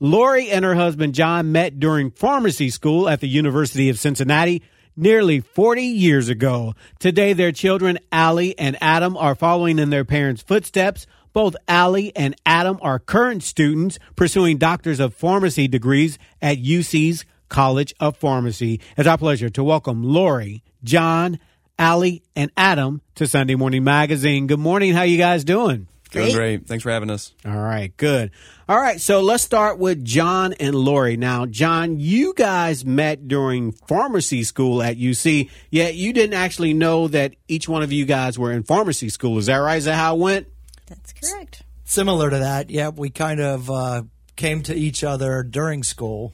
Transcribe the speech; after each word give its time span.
Lori 0.00 0.50
and 0.50 0.64
her 0.64 0.74
husband 0.74 1.14
John 1.14 1.52
met 1.52 1.78
during 1.78 2.10
pharmacy 2.10 2.68
school 2.68 3.08
at 3.08 3.20
the 3.20 3.28
University 3.28 3.88
of 3.88 3.98
Cincinnati 3.98 4.60
nearly 4.96 5.38
40 5.38 5.82
years 5.82 6.28
ago. 6.28 6.74
Today, 6.98 7.32
their 7.32 7.52
children, 7.52 7.98
Allie 8.10 8.58
and 8.58 8.76
Adam, 8.80 9.16
are 9.16 9.36
following 9.36 9.78
in 9.78 9.90
their 9.90 10.04
parents' 10.04 10.42
footsteps. 10.42 11.06
Both 11.32 11.54
Allie 11.68 12.14
and 12.16 12.34
Adam 12.44 12.78
are 12.82 12.98
current 12.98 13.44
students 13.44 14.00
pursuing 14.16 14.58
doctors 14.58 14.98
of 14.98 15.14
pharmacy 15.14 15.68
degrees 15.68 16.18
at 16.42 16.58
UC's 16.58 17.24
College 17.48 17.94
of 18.00 18.16
Pharmacy. 18.16 18.80
It's 18.96 19.06
our 19.06 19.18
pleasure 19.18 19.48
to 19.50 19.62
welcome 19.62 20.02
Lori, 20.02 20.64
John, 20.82 21.38
Allie, 21.78 22.24
and 22.34 22.50
Adam 22.56 23.00
to 23.14 23.28
Sunday 23.28 23.54
Morning 23.54 23.84
Magazine. 23.84 24.48
Good 24.48 24.58
morning. 24.58 24.92
How 24.92 25.02
you 25.02 25.18
guys 25.18 25.44
doing? 25.44 25.86
Doing 26.14 26.34
great. 26.34 26.66
Thanks 26.66 26.82
for 26.82 26.90
having 26.90 27.10
us. 27.10 27.32
All 27.44 27.56
right, 27.56 27.94
good. 27.96 28.30
All 28.68 28.78
right, 28.78 29.00
so 29.00 29.20
let's 29.20 29.42
start 29.42 29.78
with 29.78 30.04
John 30.04 30.52
and 30.54 30.74
Lori. 30.74 31.16
Now, 31.16 31.44
John, 31.44 31.98
you 31.98 32.32
guys 32.34 32.84
met 32.84 33.28
during 33.28 33.72
pharmacy 33.72 34.44
school 34.44 34.82
at 34.82 34.96
UC, 34.96 35.50
yet 35.70 35.94
you 35.96 36.12
didn't 36.12 36.34
actually 36.34 36.72
know 36.72 37.08
that 37.08 37.34
each 37.48 37.68
one 37.68 37.82
of 37.82 37.92
you 37.92 38.06
guys 38.06 38.38
were 38.38 38.52
in 38.52 38.62
pharmacy 38.62 39.08
school. 39.08 39.38
Is 39.38 39.46
that 39.46 39.56
right? 39.56 39.76
Is 39.76 39.84
that 39.84 39.96
how 39.96 40.14
it 40.16 40.20
went? 40.20 40.46
That's 40.86 41.12
correct. 41.12 41.62
Similar 41.84 42.30
to 42.30 42.38
that, 42.38 42.70
yeah, 42.70 42.88
we 42.88 43.10
kind 43.10 43.40
of 43.40 43.70
uh, 43.70 44.02
came 44.36 44.62
to 44.64 44.74
each 44.74 45.04
other 45.04 45.42
during 45.42 45.82
school 45.82 46.32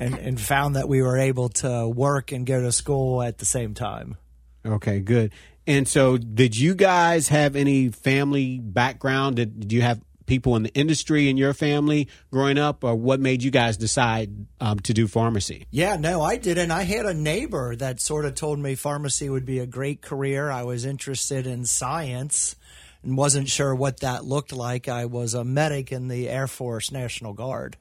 and, 0.00 0.14
and 0.14 0.40
found 0.40 0.76
that 0.76 0.88
we 0.88 1.00
were 1.00 1.16
able 1.16 1.48
to 1.48 1.88
work 1.88 2.32
and 2.32 2.44
go 2.46 2.60
to 2.60 2.72
school 2.72 3.22
at 3.22 3.38
the 3.38 3.46
same 3.46 3.74
time. 3.74 4.16
Okay, 4.64 5.00
good. 5.00 5.32
And 5.66 5.86
so, 5.86 6.18
did 6.18 6.56
you 6.58 6.74
guys 6.74 7.28
have 7.28 7.54
any 7.54 7.88
family 7.88 8.58
background? 8.58 9.36
Did, 9.36 9.60
did 9.60 9.72
you 9.72 9.82
have 9.82 10.00
people 10.26 10.56
in 10.56 10.62
the 10.62 10.72
industry 10.74 11.28
in 11.28 11.36
your 11.36 11.52
family 11.54 12.08
growing 12.30 12.58
up, 12.58 12.82
or 12.84 12.94
what 12.94 13.20
made 13.20 13.42
you 13.42 13.50
guys 13.50 13.76
decide 13.76 14.46
um, 14.60 14.78
to 14.80 14.92
do 14.92 15.06
pharmacy? 15.06 15.66
Yeah, 15.70 15.96
no, 15.96 16.22
I 16.22 16.36
didn't. 16.36 16.70
I 16.70 16.82
had 16.82 17.06
a 17.06 17.14
neighbor 17.14 17.76
that 17.76 18.00
sort 18.00 18.24
of 18.24 18.34
told 18.34 18.58
me 18.58 18.74
pharmacy 18.74 19.28
would 19.28 19.44
be 19.44 19.58
a 19.58 19.66
great 19.66 20.02
career. 20.02 20.50
I 20.50 20.62
was 20.62 20.84
interested 20.84 21.46
in 21.46 21.64
science 21.64 22.56
and 23.02 23.16
wasn't 23.16 23.48
sure 23.48 23.74
what 23.74 24.00
that 24.00 24.24
looked 24.24 24.52
like. 24.52 24.88
I 24.88 25.04
was 25.06 25.34
a 25.34 25.44
medic 25.44 25.92
in 25.92 26.08
the 26.08 26.28
Air 26.28 26.46
Force 26.46 26.90
National 26.90 27.32
Guard. 27.32 27.76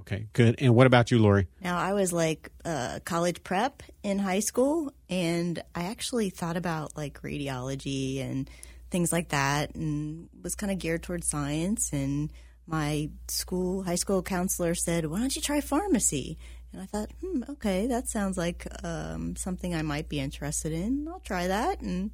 Okay, 0.00 0.26
good. 0.32 0.56
And 0.58 0.74
what 0.74 0.86
about 0.86 1.10
you, 1.10 1.18
Lori? 1.18 1.48
Now, 1.60 1.78
I 1.78 1.92
was 1.92 2.12
like 2.12 2.50
uh, 2.64 3.00
college 3.04 3.42
prep 3.42 3.82
in 4.02 4.18
high 4.18 4.40
school, 4.40 4.92
and 5.08 5.62
I 5.74 5.84
actually 5.84 6.30
thought 6.30 6.56
about 6.56 6.96
like 6.96 7.22
radiology 7.22 8.20
and 8.20 8.48
things 8.90 9.12
like 9.12 9.28
that, 9.30 9.74
and 9.74 10.28
was 10.42 10.54
kind 10.54 10.72
of 10.72 10.78
geared 10.78 11.02
towards 11.02 11.28
science. 11.28 11.92
And 11.92 12.32
my 12.66 13.10
school, 13.28 13.82
high 13.82 13.94
school 13.96 14.22
counselor 14.22 14.74
said, 14.74 15.06
Why 15.06 15.18
don't 15.18 15.34
you 15.34 15.42
try 15.42 15.60
pharmacy? 15.60 16.38
And 16.72 16.82
I 16.82 16.84
thought, 16.84 17.10
hmm, 17.22 17.44
okay, 17.48 17.86
that 17.86 18.08
sounds 18.08 18.36
like 18.36 18.66
um, 18.84 19.36
something 19.36 19.74
I 19.74 19.80
might 19.80 20.08
be 20.10 20.20
interested 20.20 20.72
in. 20.72 21.08
I'll 21.08 21.20
try 21.20 21.46
that. 21.46 21.80
And 21.80 22.10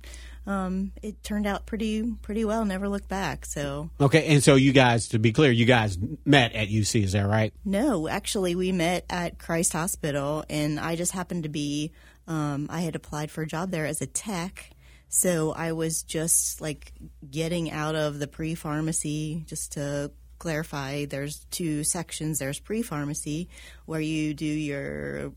um, 0.47 0.93
it 1.03 1.25
turned 1.25 1.47
out 1.47 1.67
pretty 1.67 2.13
pretty 2.23 2.45
well. 2.45 2.65
Never 2.65 2.89
looked 2.89 3.09
back. 3.09 3.47
So 3.47 3.91
okay, 4.01 4.27
and 4.27 4.45
so 4.45 4.55
you 4.55 4.73
guys, 4.73 5.09
to 5.09 5.19
be 5.19 5.33
clear, 5.33 5.51
you 5.51 5.65
guys 5.65 5.99
met 6.25 6.53
at 6.55 6.69
UC, 6.69 7.03
is 7.03 7.13
that 7.13 7.27
right? 7.27 7.53
No, 7.65 8.07
actually, 8.07 8.55
we 8.55 8.71
met 8.71 9.07
at 9.11 9.39
Christ 9.39 9.73
Hospital, 9.73 10.45
and 10.49 10.79
I 10.79 10.97
just 10.97 11.13
happened 11.13 11.45
to 11.45 11.49
be. 11.49 11.93
Um, 12.27 12.69
I 12.71 12.81
had 12.81 12.97
applied 12.97 13.31
for 13.31 13.43
a 13.43 13.47
job 13.47 13.71
there 13.71 13.87
as 13.87 14.01
a 14.01 14.07
tech. 14.07 14.71
So 15.09 15.53
I 15.53 15.73
was 15.73 16.03
just 16.03 16.61
like 16.61 16.93
getting 17.31 17.71
out 17.71 17.95
of 17.95 18.19
the 18.19 18.27
pre 18.27 18.55
pharmacy 18.55 19.45
just 19.47 19.73
to 19.73 20.11
clarify 20.39 21.05
there's 21.07 21.47
two 21.51 21.85
sections 21.85 22.39
there's 22.39 22.59
pre 22.59 22.83
pharmacy 22.83 23.49
where 23.87 24.01
you 24.01 24.35
do 24.35 24.45
your 24.45 25.33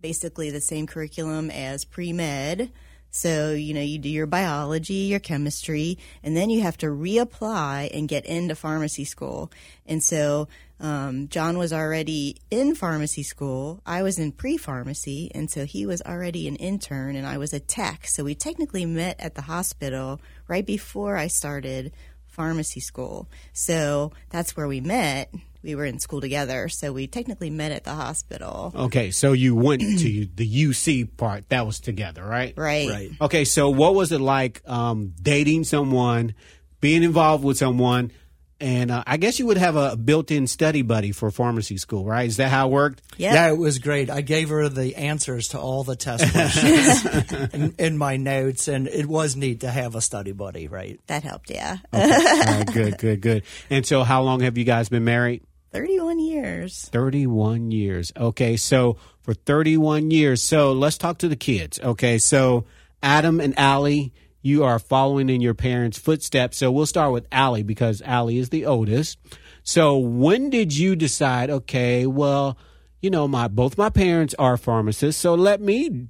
basically 0.00 0.50
the 0.50 0.60
same 0.60 0.86
curriculum 0.86 1.50
as 1.50 1.84
pre 1.84 2.12
med 2.12 2.70
so, 3.16 3.52
you 3.52 3.72
know, 3.72 3.80
you 3.80 3.98
do 3.98 4.10
your 4.10 4.26
biology, 4.26 5.08
your 5.08 5.20
chemistry, 5.20 5.96
and 6.22 6.36
then 6.36 6.50
you 6.50 6.60
have 6.60 6.76
to 6.78 6.86
reapply 6.86 7.96
and 7.96 8.06
get 8.08 8.26
into 8.26 8.54
pharmacy 8.54 9.06
school. 9.06 9.50
And 9.86 10.02
so, 10.02 10.48
um, 10.78 11.28
John 11.28 11.58
was 11.58 11.72
already 11.72 12.36
in 12.50 12.74
pharmacy 12.74 13.22
school. 13.22 13.80
I 13.86 14.02
was 14.02 14.18
in 14.18 14.32
pre 14.32 14.56
pharmacy. 14.56 15.30
And 15.34 15.50
so 15.50 15.64
he 15.64 15.86
was 15.86 16.02
already 16.02 16.46
an 16.48 16.56
intern 16.56 17.16
and 17.16 17.26
I 17.26 17.38
was 17.38 17.52
a 17.52 17.60
tech. 17.60 18.06
So 18.06 18.24
we 18.24 18.34
technically 18.34 18.84
met 18.84 19.18
at 19.18 19.34
the 19.34 19.42
hospital 19.42 20.20
right 20.48 20.66
before 20.66 21.16
I 21.16 21.28
started 21.28 21.92
pharmacy 22.26 22.80
school. 22.80 23.28
So 23.52 24.12
that's 24.30 24.56
where 24.56 24.68
we 24.68 24.80
met 24.80 25.32
we 25.66 25.74
were 25.74 25.84
in 25.84 25.98
school 25.98 26.20
together, 26.20 26.68
so 26.68 26.92
we 26.92 27.08
technically 27.08 27.50
met 27.50 27.72
at 27.72 27.82
the 27.82 27.92
hospital. 27.92 28.72
Okay, 28.74 29.10
so 29.10 29.32
you 29.32 29.56
went 29.56 29.82
to 29.82 30.28
the 30.36 30.64
UC 30.64 31.16
part. 31.16 31.48
That 31.48 31.66
was 31.66 31.80
together, 31.80 32.24
right? 32.24 32.54
Right. 32.56 32.88
Right. 32.88 33.10
Okay, 33.20 33.44
so 33.44 33.68
what 33.70 33.94
was 33.94 34.12
it 34.12 34.20
like 34.20 34.62
um, 34.66 35.12
dating 35.20 35.64
someone, 35.64 36.34
being 36.80 37.02
involved 37.02 37.42
with 37.42 37.58
someone, 37.58 38.12
and 38.60 38.90
uh, 38.90 39.04
I 39.06 39.16
guess 39.16 39.38
you 39.38 39.46
would 39.46 39.58
have 39.58 39.76
a 39.76 39.96
built-in 39.96 40.46
study 40.46 40.82
buddy 40.82 41.12
for 41.12 41.30
pharmacy 41.30 41.76
school, 41.76 42.04
right? 42.04 42.26
Is 42.26 42.38
that 42.38 42.50
how 42.50 42.68
it 42.68 42.72
worked? 42.72 43.02
Yeah. 43.16 43.34
Yeah, 43.34 43.48
it 43.50 43.58
was 43.58 43.78
great. 43.78 44.08
I 44.08 44.22
gave 44.22 44.48
her 44.48 44.68
the 44.68 44.96
answers 44.96 45.48
to 45.48 45.60
all 45.60 45.84
the 45.84 45.96
test 45.96 46.30
questions 46.32 47.52
in, 47.54 47.74
in 47.78 47.98
my 47.98 48.16
notes, 48.16 48.68
and 48.68 48.88
it 48.88 49.06
was 49.06 49.36
neat 49.36 49.60
to 49.60 49.70
have 49.70 49.94
a 49.94 50.00
study 50.00 50.32
buddy, 50.32 50.68
right? 50.68 51.00
That 51.06 51.22
helped, 51.22 51.50
yeah. 51.50 51.78
Okay. 51.92 52.04
All 52.04 52.58
right, 52.58 52.72
good, 52.72 52.98
good, 52.98 53.20
good. 53.20 53.42
And 53.68 53.84
so, 53.84 54.04
how 54.04 54.22
long 54.22 54.40
have 54.40 54.56
you 54.56 54.64
guys 54.64 54.88
been 54.88 55.04
married? 55.04 55.42
31 55.72 56.20
years. 56.20 56.88
31 56.90 57.70
years. 57.70 58.12
Okay, 58.16 58.56
so 58.56 58.96
for 59.20 59.34
31 59.34 60.10
years. 60.10 60.42
So 60.42 60.72
let's 60.72 60.96
talk 60.96 61.18
to 61.18 61.28
the 61.28 61.36
kids. 61.36 61.78
Okay, 61.80 62.16
so 62.16 62.64
Adam 63.02 63.40
and 63.40 63.58
Allie, 63.58 64.14
you 64.46 64.64
are 64.64 64.78
following 64.78 65.28
in 65.28 65.40
your 65.40 65.54
parents' 65.54 65.98
footsteps. 65.98 66.56
So 66.58 66.70
we'll 66.70 66.86
start 66.86 67.12
with 67.12 67.26
Allie 67.32 67.64
because 67.64 68.00
Allie 68.02 68.38
is 68.38 68.50
the 68.50 68.64
oldest. 68.64 69.18
So 69.62 69.98
when 69.98 70.48
did 70.50 70.76
you 70.76 70.94
decide, 70.94 71.50
okay, 71.50 72.06
well, 72.06 72.56
you 73.02 73.10
know, 73.10 73.26
my 73.26 73.48
both 73.48 73.76
my 73.76 73.90
parents 73.90 74.34
are 74.38 74.56
pharmacists, 74.56 75.20
so 75.20 75.34
let 75.34 75.60
me 75.60 76.08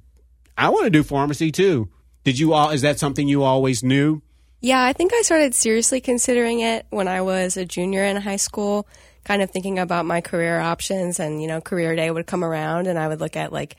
I 0.57 0.69
want 0.69 0.85
to 0.85 0.89
do 0.89 1.03
pharmacy 1.03 1.51
too. 1.51 1.89
Did 2.23 2.39
you 2.39 2.53
all 2.53 2.69
is 2.69 2.81
that 2.83 2.99
something 2.99 3.27
you 3.27 3.43
always 3.43 3.83
knew? 3.83 4.21
Yeah, 4.59 4.83
I 4.83 4.93
think 4.93 5.13
I 5.13 5.21
started 5.21 5.53
seriously 5.53 6.01
considering 6.01 6.61
it 6.61 6.85
when 6.89 7.07
I 7.07 7.21
was 7.21 7.57
a 7.57 7.65
junior 7.65 8.03
in 8.03 8.17
high 8.17 8.37
school 8.37 8.87
kind 9.23 9.41
of 9.41 9.51
thinking 9.51 9.77
about 9.77 10.05
my 10.05 10.21
career 10.21 10.59
options 10.59 11.19
and, 11.19 11.41
you 11.41 11.47
know, 11.47 11.59
career 11.61 11.95
day 11.95 12.09
would 12.09 12.25
come 12.25 12.43
around 12.43 12.87
and 12.87 12.97
I 12.97 13.07
would 13.07 13.19
look 13.19 13.35
at 13.35 13.51
like 13.51 13.75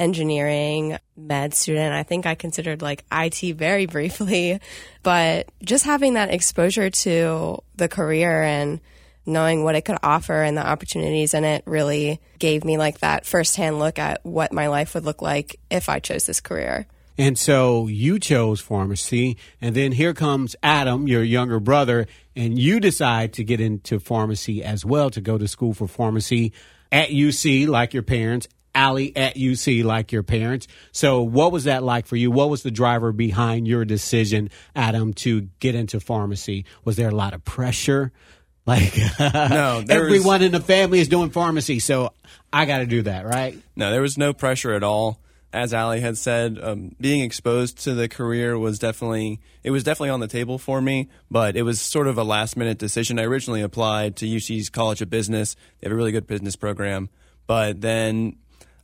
engineering, 0.00 0.98
med 1.16 1.54
student. 1.54 1.92
I 1.92 2.02
think 2.02 2.26
I 2.26 2.34
considered 2.34 2.82
like 2.82 3.04
IT 3.12 3.56
very 3.56 3.86
briefly, 3.86 4.60
but 5.02 5.48
just 5.62 5.84
having 5.84 6.14
that 6.14 6.32
exposure 6.32 6.90
to 6.90 7.62
the 7.76 7.88
career 7.88 8.42
and 8.42 8.80
knowing 9.26 9.62
what 9.62 9.74
it 9.74 9.84
could 9.84 9.98
offer 10.02 10.42
and 10.42 10.56
the 10.56 10.66
opportunities 10.66 11.34
in 11.34 11.44
it 11.44 11.62
really 11.66 12.20
gave 12.38 12.64
me 12.64 12.78
like 12.78 13.00
that 13.00 13.26
firsthand 13.26 13.78
look 13.78 13.98
at 13.98 14.24
what 14.24 14.52
my 14.52 14.68
life 14.68 14.94
would 14.94 15.04
look 15.04 15.20
like 15.22 15.60
if 15.70 15.88
I 15.88 16.00
chose 16.00 16.24
this 16.24 16.40
career. 16.40 16.86
And 17.18 17.38
so 17.38 17.86
you 17.86 18.18
chose 18.18 18.62
pharmacy, 18.62 19.36
and 19.60 19.74
then 19.74 19.92
here 19.92 20.14
comes 20.14 20.56
Adam, 20.62 21.06
your 21.06 21.22
younger 21.22 21.60
brother, 21.60 22.06
and 22.34 22.58
you 22.58 22.80
decide 22.80 23.34
to 23.34 23.44
get 23.44 23.60
into 23.60 24.00
pharmacy 24.00 24.64
as 24.64 24.86
well, 24.86 25.10
to 25.10 25.20
go 25.20 25.36
to 25.36 25.46
school 25.46 25.74
for 25.74 25.86
pharmacy 25.86 26.54
at 26.90 27.10
UC, 27.10 27.68
like 27.68 27.92
your 27.92 28.02
parents, 28.02 28.48
Allie 28.74 29.14
at 29.16 29.36
UC, 29.36 29.84
like 29.84 30.12
your 30.12 30.22
parents. 30.22 30.66
So, 30.92 31.22
what 31.22 31.52
was 31.52 31.64
that 31.64 31.82
like 31.82 32.06
for 32.06 32.16
you? 32.16 32.30
What 32.30 32.50
was 32.50 32.62
the 32.62 32.70
driver 32.70 33.12
behind 33.12 33.66
your 33.66 33.84
decision, 33.84 34.50
Adam, 34.74 35.12
to 35.14 35.42
get 35.58 35.74
into 35.74 36.00
pharmacy? 36.00 36.64
Was 36.84 36.96
there 36.96 37.08
a 37.08 37.14
lot 37.14 37.34
of 37.34 37.44
pressure? 37.44 38.12
Like, 38.66 38.94
no, 39.18 39.82
everyone 39.88 40.40
was, 40.40 40.42
in 40.42 40.52
the 40.52 40.60
family 40.60 41.00
is 41.00 41.08
doing 41.08 41.30
pharmacy, 41.30 41.80
so 41.80 42.12
I 42.52 42.66
got 42.66 42.78
to 42.78 42.86
do 42.86 43.02
that, 43.02 43.26
right? 43.26 43.58
No, 43.74 43.90
there 43.90 44.02
was 44.02 44.18
no 44.18 44.32
pressure 44.32 44.74
at 44.74 44.84
all 44.84 45.18
as 45.52 45.74
Allie 45.74 46.00
had 46.00 46.16
said, 46.16 46.58
um, 46.62 46.94
being 47.00 47.22
exposed 47.22 47.78
to 47.84 47.94
the 47.94 48.08
career 48.08 48.56
was 48.56 48.78
definitely 48.78 49.40
it 49.64 49.70
was 49.70 49.82
definitely 49.82 50.10
on 50.10 50.20
the 50.20 50.28
table 50.28 50.58
for 50.58 50.80
me, 50.80 51.08
but 51.30 51.56
it 51.56 51.62
was 51.62 51.80
sort 51.80 52.06
of 52.06 52.18
a 52.18 52.24
last 52.24 52.56
minute 52.56 52.78
decision. 52.78 53.18
I 53.18 53.24
originally 53.24 53.62
applied 53.62 54.16
to 54.16 54.26
UC's 54.26 54.70
College 54.70 55.02
of 55.02 55.10
Business; 55.10 55.56
they 55.80 55.88
have 55.88 55.92
a 55.92 55.96
really 55.96 56.12
good 56.12 56.26
business 56.26 56.54
program, 56.56 57.08
but 57.46 57.80
then 57.80 58.36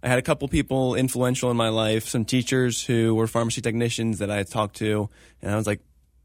I 0.06 0.08
had 0.08 0.18
a 0.18 0.22
couple 0.22 0.48
people 0.48 0.94
influential 0.94 1.50
in 1.50 1.56
my 1.56 1.68
life, 1.68 2.08
some 2.08 2.24
teachers 2.24 2.84
who 2.84 3.14
were 3.14 3.26
pharmacy 3.26 3.60
technicians 3.60 4.20
that 4.20 4.30
I 4.30 4.44
talked 4.44 4.76
to, 4.76 5.10
and 5.42 5.50
I 5.50 5.56
was 5.56 5.66
like, 5.66 5.80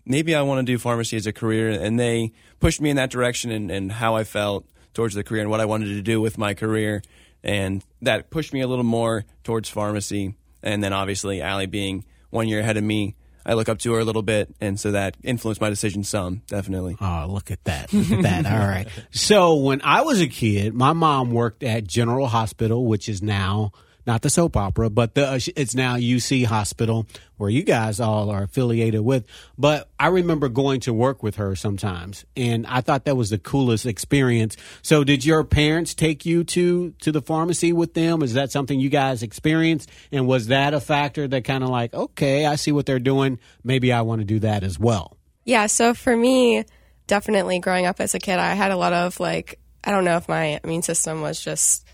maybe 0.05 0.35
I 0.35 0.43
want 0.43 0.59
to 0.59 0.71
do 0.71 0.77
pharmacy 0.77 1.17
as 1.17 1.27
a 1.27 1.33
career, 1.33 1.69
and 1.69 1.99
they 1.99 2.31
pushed 2.59 2.79
me 2.79 2.91
in 2.91 2.95
that 2.95 3.09
direction 3.09 3.51
and, 3.51 3.69
and 3.69 3.91
how 3.91 4.15
I 4.15 4.23
felt 4.23 4.65
towards 4.93 5.15
the 5.15 5.23
career 5.23 5.41
and 5.41 5.49
what 5.49 5.59
I 5.59 5.65
wanted 5.65 5.87
to 5.87 6.01
do 6.01 6.21
with 6.21 6.37
my 6.37 6.53
career 6.53 7.01
and 7.43 7.83
that 8.01 8.29
pushed 8.29 8.53
me 8.53 8.61
a 8.61 8.67
little 8.67 8.83
more 8.83 9.25
towards 9.43 9.69
pharmacy. 9.69 10.35
And 10.63 10.83
then 10.83 10.93
obviously, 10.93 11.41
Allie 11.41 11.65
being 11.65 12.05
one 12.29 12.47
year 12.47 12.59
ahead 12.59 12.77
of 12.77 12.83
me, 12.83 13.15
I 13.45 13.53
look 13.53 13.69
up 13.69 13.79
to 13.79 13.93
her 13.93 13.99
a 13.99 14.03
little 14.03 14.21
bit, 14.21 14.53
and 14.61 14.79
so 14.79 14.91
that 14.91 15.17
influenced 15.23 15.61
my 15.61 15.69
decision 15.69 16.03
some, 16.03 16.43
definitely. 16.47 16.97
Oh, 17.01 17.27
look 17.29 17.51
at 17.51 17.63
that. 17.63 17.91
Look 17.91 18.11
at 18.11 18.23
that. 18.23 18.45
All 18.45 18.67
right. 18.67 18.87
So 19.11 19.55
when 19.55 19.81
I 19.83 20.01
was 20.01 20.21
a 20.21 20.27
kid, 20.27 20.73
my 20.73 20.93
mom 20.93 21.31
worked 21.31 21.63
at 21.63 21.85
General 21.85 22.27
Hospital, 22.27 22.85
which 22.85 23.09
is 23.09 23.21
now 23.21 23.71
not 24.05 24.21
the 24.21 24.29
soap 24.29 24.57
opera, 24.57 24.89
but 24.89 25.15
the, 25.15 25.27
uh, 25.27 25.39
it's 25.55 25.75
now 25.75 25.95
UC 25.95 26.45
Hospital, 26.45 27.07
where 27.37 27.49
you 27.49 27.63
guys 27.63 27.99
all 27.99 28.29
are 28.29 28.43
affiliated 28.43 29.01
with. 29.01 29.25
But 29.57 29.89
I 29.99 30.07
remember 30.07 30.49
going 30.49 30.79
to 30.81 30.93
work 30.93 31.23
with 31.23 31.35
her 31.35 31.55
sometimes, 31.55 32.25
and 32.35 32.65
I 32.67 32.81
thought 32.81 33.05
that 33.05 33.15
was 33.15 33.29
the 33.29 33.37
coolest 33.37 33.85
experience. 33.85 34.57
So, 34.81 35.03
did 35.03 35.25
your 35.25 35.43
parents 35.43 35.93
take 35.93 36.25
you 36.25 36.43
to 36.45 36.91
to 36.99 37.11
the 37.11 37.21
pharmacy 37.21 37.73
with 37.73 37.93
them? 37.93 38.21
Is 38.21 38.33
that 38.33 38.51
something 38.51 38.79
you 38.79 38.89
guys 38.89 39.23
experienced? 39.23 39.89
And 40.11 40.27
was 40.27 40.47
that 40.47 40.73
a 40.73 40.79
factor 40.79 41.27
that 41.27 41.43
kind 41.43 41.63
of 41.63 41.69
like, 41.69 41.93
okay, 41.93 42.45
I 42.45 42.55
see 42.55 42.71
what 42.71 42.85
they're 42.85 42.99
doing. 42.99 43.39
Maybe 43.63 43.91
I 43.91 44.01
want 44.01 44.21
to 44.21 44.25
do 44.25 44.39
that 44.39 44.63
as 44.63 44.79
well. 44.79 45.17
Yeah. 45.43 45.67
So 45.67 45.93
for 45.93 46.15
me, 46.15 46.65
definitely 47.07 47.59
growing 47.59 47.85
up 47.85 47.99
as 47.99 48.13
a 48.15 48.19
kid, 48.19 48.39
I 48.39 48.53
had 48.53 48.71
a 48.71 48.77
lot 48.77 48.93
of 48.93 49.19
like, 49.19 49.59
I 49.83 49.91
don't 49.91 50.05
know 50.05 50.17
if 50.17 50.27
my 50.27 50.59
immune 50.63 50.83
system 50.83 51.21
was 51.21 51.41
just 51.41 51.85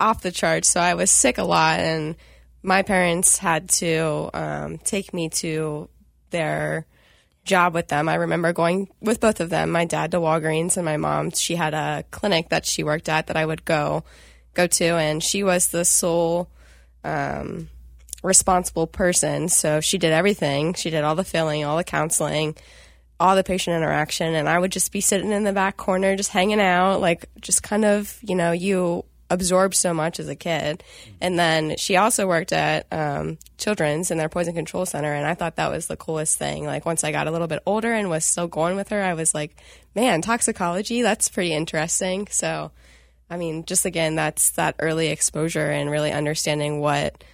off 0.00 0.22
the 0.22 0.32
charts. 0.32 0.68
So 0.68 0.80
I 0.80 0.94
was 0.94 1.10
sick 1.10 1.38
a 1.38 1.44
lot, 1.44 1.80
and 1.80 2.16
my 2.62 2.82
parents 2.82 3.38
had 3.38 3.68
to 3.70 4.30
um, 4.34 4.78
take 4.78 5.14
me 5.14 5.28
to 5.30 5.88
their 6.30 6.86
job 7.46 7.72
with 7.72 7.88
them. 7.88 8.08
I 8.08 8.16
remember 8.16 8.52
going 8.52 8.88
with 9.00 9.20
both 9.20 9.40
of 9.40 9.48
them, 9.48 9.70
my 9.70 9.84
dad 9.84 10.10
to 10.10 10.18
Walgreens 10.18 10.76
and 10.76 10.84
my 10.84 10.96
mom, 10.96 11.30
she 11.30 11.54
had 11.54 11.72
a 11.72 12.04
clinic 12.10 12.50
that 12.50 12.66
she 12.66 12.82
worked 12.82 13.08
at 13.08 13.28
that 13.28 13.36
I 13.36 13.46
would 13.46 13.64
go 13.64 14.04
go 14.52 14.66
to 14.66 14.84
and 14.84 15.22
she 15.22 15.42
was 15.42 15.68
the 15.68 15.84
sole 15.84 16.48
um, 17.04 17.68
responsible 18.22 18.86
person. 18.86 19.48
So 19.48 19.80
she 19.80 19.98
did 19.98 20.12
everything. 20.12 20.74
She 20.74 20.90
did 20.90 21.04
all 21.04 21.14
the 21.14 21.24
filling, 21.24 21.64
all 21.64 21.76
the 21.76 21.84
counseling, 21.84 22.56
all 23.20 23.36
the 23.36 23.44
patient 23.44 23.76
interaction 23.76 24.34
and 24.34 24.48
I 24.48 24.58
would 24.58 24.72
just 24.72 24.92
be 24.92 25.00
sitting 25.00 25.32
in 25.32 25.44
the 25.44 25.52
back 25.52 25.76
corner 25.76 26.16
just 26.16 26.30
hanging 26.30 26.60
out 26.60 27.00
like 27.00 27.30
just 27.40 27.62
kind 27.62 27.84
of, 27.84 28.18
you 28.22 28.34
know, 28.34 28.52
you 28.52 29.04
absorbed 29.30 29.74
so 29.74 29.92
much 29.92 30.20
as 30.20 30.28
a 30.28 30.36
kid. 30.36 30.82
And 31.20 31.38
then 31.38 31.76
she 31.76 31.96
also 31.96 32.26
worked 32.26 32.52
at 32.52 32.86
um, 32.92 33.38
Children's 33.58 34.10
in 34.10 34.18
their 34.18 34.28
poison 34.28 34.54
control 34.54 34.86
center, 34.86 35.12
and 35.12 35.26
I 35.26 35.34
thought 35.34 35.56
that 35.56 35.70
was 35.70 35.86
the 35.86 35.96
coolest 35.96 36.38
thing. 36.38 36.64
Like 36.64 36.86
once 36.86 37.04
I 37.04 37.12
got 37.12 37.26
a 37.26 37.30
little 37.30 37.46
bit 37.46 37.62
older 37.66 37.92
and 37.92 38.10
was 38.10 38.24
still 38.24 38.46
going 38.46 38.76
with 38.76 38.90
her, 38.90 39.02
I 39.02 39.14
was 39.14 39.34
like, 39.34 39.56
man, 39.94 40.22
toxicology, 40.22 41.02
that's 41.02 41.28
pretty 41.28 41.52
interesting. 41.52 42.28
So, 42.30 42.70
I 43.28 43.36
mean, 43.36 43.64
just 43.64 43.84
again, 43.84 44.14
that's 44.14 44.50
that 44.50 44.76
early 44.78 45.08
exposure 45.08 45.70
and 45.70 45.90
really 45.90 46.12
understanding 46.12 46.80
what 46.80 47.24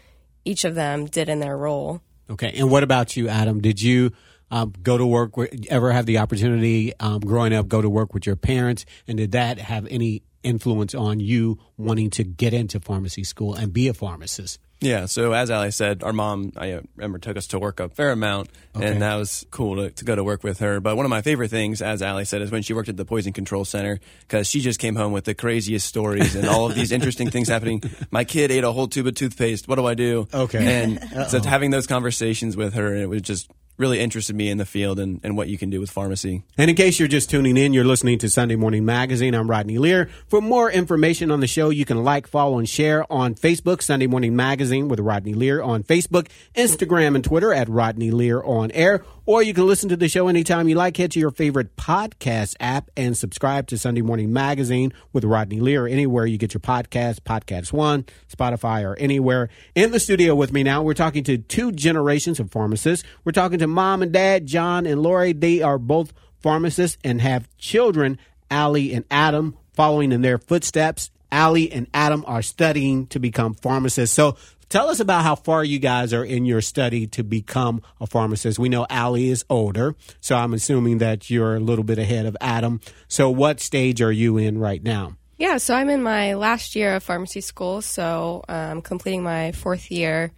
each 0.44 0.64
of 0.64 0.74
them 0.74 1.06
did 1.06 1.28
in 1.28 1.40
their 1.40 1.56
role. 1.56 2.00
Okay, 2.30 2.52
and 2.56 2.70
what 2.70 2.82
about 2.82 3.16
you, 3.16 3.28
Adam? 3.28 3.60
Did 3.60 3.80
you? 3.82 4.12
Um, 4.50 4.74
go 4.82 4.98
to 4.98 5.06
work, 5.06 5.32
ever 5.70 5.92
have 5.92 6.04
the 6.04 6.18
opportunity 6.18 6.92
um, 7.00 7.20
growing 7.20 7.54
up, 7.54 7.68
go 7.68 7.80
to 7.80 7.88
work 7.88 8.12
with 8.12 8.26
your 8.26 8.36
parents? 8.36 8.84
And 9.08 9.16
did 9.16 9.32
that 9.32 9.56
have 9.56 9.86
any 9.90 10.24
influence 10.42 10.94
on 10.94 11.20
you 11.20 11.58
wanting 11.76 12.10
to 12.10 12.24
get 12.24 12.52
into 12.54 12.80
pharmacy 12.80 13.24
school 13.24 13.54
and 13.54 13.72
be 13.72 13.88
a 13.88 13.94
pharmacist? 13.94 14.58
Yeah, 14.82 15.06
so 15.06 15.32
as 15.32 15.48
Allie 15.48 15.70
said, 15.70 16.02
our 16.02 16.12
mom, 16.12 16.52
I 16.56 16.72
uh, 16.72 16.80
remember, 16.96 17.18
took 17.18 17.36
us 17.36 17.46
to 17.48 17.58
work 17.60 17.78
a 17.78 17.88
fair 17.88 18.10
amount, 18.10 18.50
okay. 18.74 18.88
and 18.88 19.00
that 19.00 19.14
was 19.14 19.46
cool 19.52 19.76
to, 19.76 19.90
to, 19.92 20.04
go 20.04 20.16
to 20.16 20.24
work 20.24 20.42
with 20.42 20.58
her. 20.58 20.80
But 20.80 20.96
one 20.96 21.06
of 21.06 21.10
my 21.10 21.22
favorite 21.22 21.50
things, 21.50 21.80
as 21.80 22.02
Allie 22.02 22.24
said, 22.24 22.42
is 22.42 22.50
when 22.50 22.62
she 22.62 22.74
worked 22.74 22.88
at 22.88 22.96
the 22.96 23.04
Poison 23.04 23.32
Control 23.32 23.64
Center, 23.64 24.00
because 24.22 24.48
she 24.48 24.60
just 24.60 24.80
came 24.80 24.96
home 24.96 25.12
with 25.12 25.24
the 25.24 25.34
craziest 25.34 25.86
stories 25.86 26.34
and 26.34 26.48
all 26.48 26.66
of 26.66 26.74
these 26.74 26.90
interesting 26.90 27.30
things 27.30 27.46
happening. 27.46 27.80
My 28.10 28.24
kid 28.24 28.50
ate 28.50 28.64
a 28.64 28.72
whole 28.72 28.88
tube 28.88 29.06
of 29.06 29.14
toothpaste. 29.14 29.68
What 29.68 29.76
do 29.76 29.86
I 29.86 29.94
do? 29.94 30.26
Okay. 30.34 30.82
And 30.82 30.98
Uh-oh. 31.02 31.28
so 31.28 31.40
having 31.42 31.70
those 31.70 31.86
conversations 31.86 32.56
with 32.56 32.74
her, 32.74 32.92
it 32.96 33.08
was 33.08 33.22
just 33.22 33.48
really 33.76 33.98
interested 34.00 34.36
me 34.36 34.50
in 34.50 34.58
the 34.58 34.64
field 34.64 34.98
and, 34.98 35.20
and 35.22 35.36
what 35.36 35.48
you 35.48 35.58
can 35.58 35.70
do 35.70 35.80
with 35.80 35.90
pharmacy. 35.90 36.42
And 36.56 36.70
in 36.70 36.76
case 36.76 36.98
you're 36.98 37.08
just 37.08 37.30
tuning 37.30 37.56
in, 37.56 37.72
you're 37.72 37.84
listening 37.84 38.18
to 38.18 38.28
Sunday 38.28 38.56
Morning 38.56 38.84
Magazine. 38.84 39.34
I'm 39.34 39.50
Rodney 39.50 39.78
Lear. 39.78 40.08
For 40.28 40.40
more 40.40 40.70
information 40.70 41.30
on 41.30 41.40
the 41.40 41.46
show, 41.46 41.70
you 41.70 41.84
can 41.84 42.04
like, 42.04 42.26
follow, 42.26 42.58
and 42.58 42.68
share 42.68 43.10
on 43.10 43.34
Facebook, 43.34 43.82
Sunday 43.82 44.06
Morning 44.06 44.36
Magazine 44.36 44.88
with 44.88 45.00
Rodney 45.00 45.34
Lear 45.34 45.62
on 45.62 45.82
Facebook, 45.82 46.28
Instagram, 46.54 47.14
and 47.14 47.24
Twitter 47.24 47.52
at 47.52 47.68
Rodney 47.68 48.10
Lear 48.10 48.42
on 48.42 48.70
air. 48.72 49.04
Or 49.24 49.40
you 49.40 49.54
can 49.54 49.68
listen 49.68 49.88
to 49.90 49.96
the 49.96 50.08
show 50.08 50.26
anytime 50.26 50.68
you 50.68 50.74
like. 50.74 50.96
Head 50.96 51.12
to 51.12 51.20
your 51.20 51.30
favorite 51.30 51.76
podcast 51.76 52.56
app 52.58 52.90
and 52.96 53.16
subscribe 53.16 53.68
to 53.68 53.78
Sunday 53.78 54.02
Morning 54.02 54.32
Magazine 54.32 54.92
with 55.12 55.22
Rodney 55.22 55.60
Lear 55.60 55.86
anywhere 55.86 56.26
you 56.26 56.38
get 56.38 56.54
your 56.54 56.60
podcast, 56.60 57.20
Podcast 57.20 57.72
One, 57.72 58.04
Spotify, 58.28 58.82
or 58.82 58.98
anywhere. 58.98 59.48
In 59.76 59.92
the 59.92 60.00
studio 60.00 60.34
with 60.34 60.52
me 60.52 60.64
now, 60.64 60.82
we're 60.82 60.94
talking 60.94 61.22
to 61.24 61.38
two 61.38 61.70
generations 61.70 62.40
of 62.40 62.50
pharmacists. 62.50 63.06
We're 63.24 63.30
talking 63.30 63.60
to 63.60 63.68
mom 63.68 64.02
and 64.02 64.10
dad, 64.12 64.46
John 64.46 64.86
and 64.86 65.00
Lori. 65.00 65.32
They 65.32 65.62
are 65.62 65.78
both 65.78 66.12
pharmacists 66.40 66.98
and 67.04 67.20
have 67.20 67.48
children, 67.58 68.18
Allie 68.50 68.92
and 68.92 69.04
Adam, 69.08 69.56
following 69.72 70.10
in 70.10 70.22
their 70.22 70.38
footsteps. 70.38 71.12
Allie 71.30 71.70
and 71.70 71.86
Adam 71.94 72.24
are 72.26 72.42
studying 72.42 73.06
to 73.06 73.20
become 73.20 73.54
pharmacists. 73.54 74.16
So 74.16 74.36
Tell 74.72 74.88
us 74.88 75.00
about 75.00 75.22
how 75.22 75.34
far 75.34 75.62
you 75.62 75.78
guys 75.78 76.14
are 76.14 76.24
in 76.24 76.46
your 76.46 76.62
study 76.62 77.06
to 77.08 77.22
become 77.22 77.82
a 78.00 78.06
pharmacist. 78.06 78.58
We 78.58 78.70
know 78.70 78.86
Allie 78.88 79.28
is 79.28 79.44
older, 79.50 79.94
so 80.22 80.34
I'm 80.34 80.54
assuming 80.54 80.96
that 80.96 81.28
you're 81.28 81.56
a 81.56 81.60
little 81.60 81.84
bit 81.84 81.98
ahead 81.98 82.24
of 82.24 82.38
Adam. 82.40 82.80
So, 83.06 83.28
what 83.28 83.60
stage 83.60 84.00
are 84.00 84.10
you 84.10 84.38
in 84.38 84.56
right 84.56 84.82
now? 84.82 85.18
Yeah, 85.36 85.58
so 85.58 85.74
I'm 85.74 85.90
in 85.90 86.02
my 86.02 86.32
last 86.32 86.74
year 86.74 86.96
of 86.96 87.02
pharmacy 87.02 87.42
school, 87.42 87.82
so 87.82 88.44
I'm 88.48 88.78
um, 88.78 88.80
completing 88.80 89.22
my 89.22 89.52
fourth 89.52 89.90
year 89.90 90.32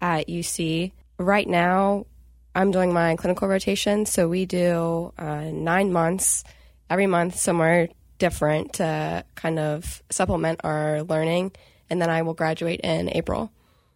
at 0.00 0.26
UC. 0.26 0.92
Right 1.18 1.46
now, 1.46 2.06
I'm 2.54 2.70
doing 2.70 2.94
my 2.94 3.16
clinical 3.16 3.46
rotation, 3.46 4.06
so 4.06 4.26
we 4.26 4.46
do 4.46 5.12
uh, 5.18 5.50
nine 5.52 5.92
months 5.92 6.44
every 6.88 7.06
month 7.06 7.36
somewhere 7.36 7.90
different 8.16 8.72
to 8.76 9.22
kind 9.34 9.58
of 9.58 10.02
supplement 10.08 10.62
our 10.64 11.02
learning, 11.02 11.52
and 11.90 12.00
then 12.00 12.08
I 12.08 12.22
will 12.22 12.32
graduate 12.32 12.80
in 12.82 13.14
April. 13.14 13.52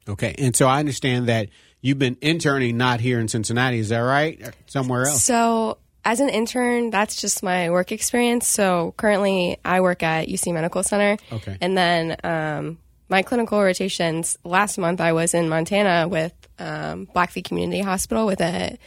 Okay. 0.08 0.34
And 0.38 0.54
so 0.56 0.66
I 0.66 0.78
understand 0.78 1.28
that 1.28 1.48
you've 1.80 1.98
been 1.98 2.16
interning 2.20 2.76
not 2.76 3.00
here 3.00 3.20
in 3.20 3.28
Cincinnati. 3.28 3.78
Is 3.78 3.90
that 3.90 3.98
right? 3.98 4.40
Or 4.42 4.52
somewhere 4.66 5.06
else? 5.06 5.22
So, 5.22 5.78
as 6.04 6.20
an 6.20 6.30
intern, 6.30 6.90
that's 6.90 7.20
just 7.20 7.42
my 7.42 7.70
work 7.70 7.92
experience. 7.92 8.46
So, 8.46 8.94
currently, 8.96 9.58
I 9.64 9.80
work 9.80 10.02
at 10.02 10.28
UC 10.28 10.52
Medical 10.54 10.82
Center. 10.82 11.18
Okay. 11.32 11.58
And 11.60 11.76
then 11.76 12.16
um, 12.24 12.78
my 13.08 13.22
clinical 13.22 13.62
rotations 13.62 14.38
last 14.44 14.78
month, 14.78 15.00
I 15.00 15.12
was 15.12 15.34
in 15.34 15.48
Montana 15.48 16.08
with 16.08 16.32
um, 16.58 17.06
Blackfeet 17.12 17.44
Community 17.44 17.82
Hospital 17.82 18.26
with 18.26 18.40
a 18.40 18.78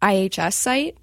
IHS 0.00 0.54
site. 0.54 0.96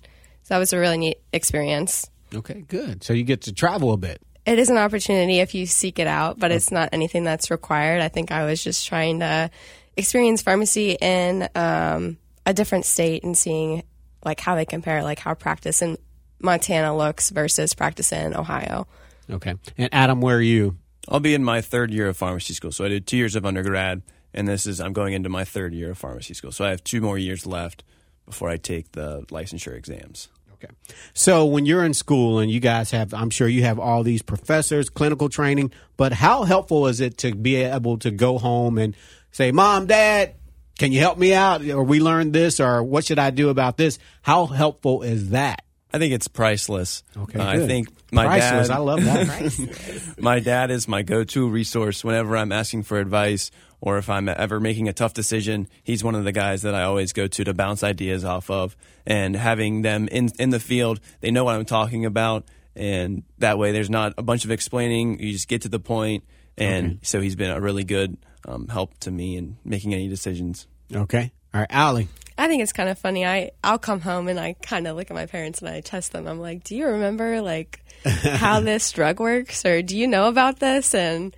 So, 0.43 0.53
that 0.53 0.59
was 0.59 0.73
a 0.73 0.79
really 0.79 0.97
neat 0.97 1.17
experience. 1.33 2.09
Okay, 2.33 2.63
good. 2.67 3.03
So, 3.03 3.13
you 3.13 3.23
get 3.23 3.41
to 3.43 3.53
travel 3.53 3.91
a 3.93 3.97
bit 3.97 4.21
it 4.47 4.59
is 4.59 4.69
an 4.69 4.77
opportunity 4.77 5.39
if 5.39 5.53
you 5.53 5.65
seek 5.65 5.99
it 5.99 6.07
out, 6.07 6.39
but 6.39 6.51
it's 6.51 6.71
not 6.71 6.89
anything 6.93 7.25
that's 7.25 7.51
required. 7.51 8.01
I 8.01 8.07
think 8.07 8.31
I 8.31 8.45
was 8.45 8.63
just 8.63 8.87
trying 8.87 9.19
to 9.19 9.51
experience 9.97 10.41
pharmacy 10.41 10.91
in 10.93 11.49
um, 11.53 12.17
a 12.45 12.53
different 12.53 12.85
state 12.85 13.25
and 13.25 13.37
seeing 13.37 13.83
like 14.23 14.39
how 14.39 14.55
they 14.55 14.65
compare, 14.65 15.03
like 15.03 15.19
how 15.19 15.33
practice 15.33 15.81
in 15.81 15.97
Montana 16.39 16.95
looks 16.95 17.29
versus 17.29 17.73
practice 17.73 18.13
in 18.13 18.33
Ohio. 18.33 18.87
Okay. 19.29 19.55
And 19.77 19.89
Adam, 19.91 20.21
where 20.21 20.37
are 20.37 20.41
you? 20.41 20.77
I'll 21.09 21.19
be 21.19 21.33
in 21.33 21.43
my 21.43 21.59
third 21.59 21.91
year 21.91 22.07
of 22.07 22.15
pharmacy 22.15 22.53
school. 22.53 22.71
So 22.71 22.85
I 22.85 22.87
did 22.87 23.05
two 23.05 23.17
years 23.17 23.35
of 23.35 23.45
undergrad, 23.45 24.01
and 24.33 24.47
this 24.47 24.65
is 24.65 24.79
I'm 24.79 24.93
going 24.93 25.13
into 25.13 25.27
my 25.27 25.43
third 25.43 25.73
year 25.73 25.91
of 25.91 25.97
pharmacy 25.97 26.33
school. 26.33 26.53
So 26.53 26.63
I 26.63 26.69
have 26.69 26.83
two 26.85 27.01
more 27.01 27.17
years 27.17 27.45
left 27.45 27.83
before 28.25 28.49
I 28.49 28.55
take 28.55 28.93
the 28.93 29.23
licensure 29.23 29.75
exams. 29.75 30.29
Okay. 30.63 30.73
So 31.13 31.45
when 31.45 31.65
you're 31.65 31.85
in 31.85 31.93
school 31.93 32.39
and 32.39 32.49
you 32.49 32.59
guys 32.59 32.91
have, 32.91 33.13
I'm 33.13 33.29
sure 33.29 33.47
you 33.47 33.61
have 33.63 33.79
all 33.79 34.01
these 34.01 34.23
professors, 34.23 34.89
clinical 34.89 35.29
training, 35.29 35.71
but 35.97 36.13
how 36.13 36.43
helpful 36.43 36.87
is 36.87 36.99
it 36.99 37.17
to 37.19 37.35
be 37.35 37.55
able 37.57 37.99
to 37.99 38.09
go 38.09 38.39
home 38.39 38.77
and 38.77 38.95
say, 39.31 39.51
Mom, 39.51 39.85
Dad, 39.85 40.33
can 40.79 40.91
you 40.91 40.99
help 40.99 41.17
me 41.17 41.33
out? 41.33 41.63
Or 41.67 41.83
we 41.83 41.99
learned 41.99 42.33
this, 42.33 42.59
or 42.59 42.83
what 42.83 43.05
should 43.05 43.19
I 43.19 43.29
do 43.29 43.49
about 43.49 43.77
this? 43.77 43.99
How 44.23 44.47
helpful 44.47 45.03
is 45.03 45.29
that? 45.29 45.63
I 45.93 45.99
think 45.99 46.13
it's 46.13 46.27
priceless. 46.27 47.03
Okay, 47.15 47.39
uh, 47.39 47.47
I 47.47 47.65
think 47.65 47.89
my 48.11 48.25
priceless. 48.25 48.67
dad. 48.67 48.73
I 48.73 48.79
love 48.79 49.03
that. 49.03 50.15
my 50.19 50.39
dad 50.39 50.69
is 50.69 50.87
my 50.87 51.01
go-to 51.01 51.47
resource 51.47 52.03
whenever 52.03 52.35
I'm 52.35 52.51
asking 52.51 52.83
for 52.83 52.99
advice 52.99 53.51
or 53.79 53.97
if 53.97 54.09
I'm 54.09 54.27
ever 54.27 54.59
making 54.59 54.89
a 54.89 54.93
tough 54.93 55.13
decision. 55.13 55.67
He's 55.83 56.03
one 56.03 56.15
of 56.15 56.23
the 56.23 56.31
guys 56.31 56.63
that 56.63 56.75
I 56.75 56.83
always 56.83 57.13
go 57.13 57.27
to 57.27 57.43
to 57.43 57.53
bounce 57.53 57.83
ideas 57.83 58.25
off 58.25 58.49
of. 58.49 58.75
And 59.05 59.35
having 59.35 59.81
them 59.81 60.07
in 60.09 60.29
in 60.39 60.49
the 60.49 60.59
field, 60.59 60.99
they 61.21 61.31
know 61.31 61.45
what 61.45 61.55
I'm 61.55 61.65
talking 61.65 62.05
about, 62.05 62.45
and 62.75 63.23
that 63.37 63.57
way 63.57 63.71
there's 63.71 63.89
not 63.89 64.13
a 64.17 64.23
bunch 64.23 64.43
of 64.43 64.51
explaining. 64.51 65.19
You 65.19 65.31
just 65.31 65.47
get 65.47 65.61
to 65.61 65.69
the 65.69 65.79
point. 65.79 66.25
And 66.57 66.85
okay. 66.87 66.99
so 67.03 67.21
he's 67.21 67.35
been 67.35 67.51
a 67.51 67.61
really 67.61 67.83
good 67.83 68.17
um, 68.45 68.67
help 68.67 68.97
to 69.01 69.11
me 69.11 69.37
in 69.37 69.57
making 69.63 69.93
any 69.93 70.07
decisions. 70.07 70.67
Okay. 70.93 71.31
All 71.53 71.61
right, 71.61 71.71
Allie. 71.71 72.07
I 72.37 72.47
think 72.47 72.61
it's 72.61 72.73
kind 72.73 72.89
of 72.89 72.99
funny. 72.99 73.25
I 73.25 73.51
I'll 73.63 73.79
come 73.79 73.99
home 73.99 74.27
and 74.27 74.39
I 74.39 74.53
kind 74.53 74.87
of 74.87 74.95
look 74.95 75.09
at 75.09 75.15
my 75.15 75.25
parents 75.25 75.59
and 75.59 75.69
I 75.69 75.81
test 75.81 76.11
them. 76.11 76.27
I'm 76.27 76.39
like, 76.39 76.63
"Do 76.63 76.75
you 76.75 76.85
remember 76.87 77.41
like 77.41 77.83
how 78.05 78.59
this 78.59 78.91
drug 78.91 79.19
works, 79.19 79.65
or 79.65 79.81
do 79.81 79.97
you 79.97 80.07
know 80.07 80.27
about 80.27 80.59
this?" 80.59 80.93
And 80.93 81.35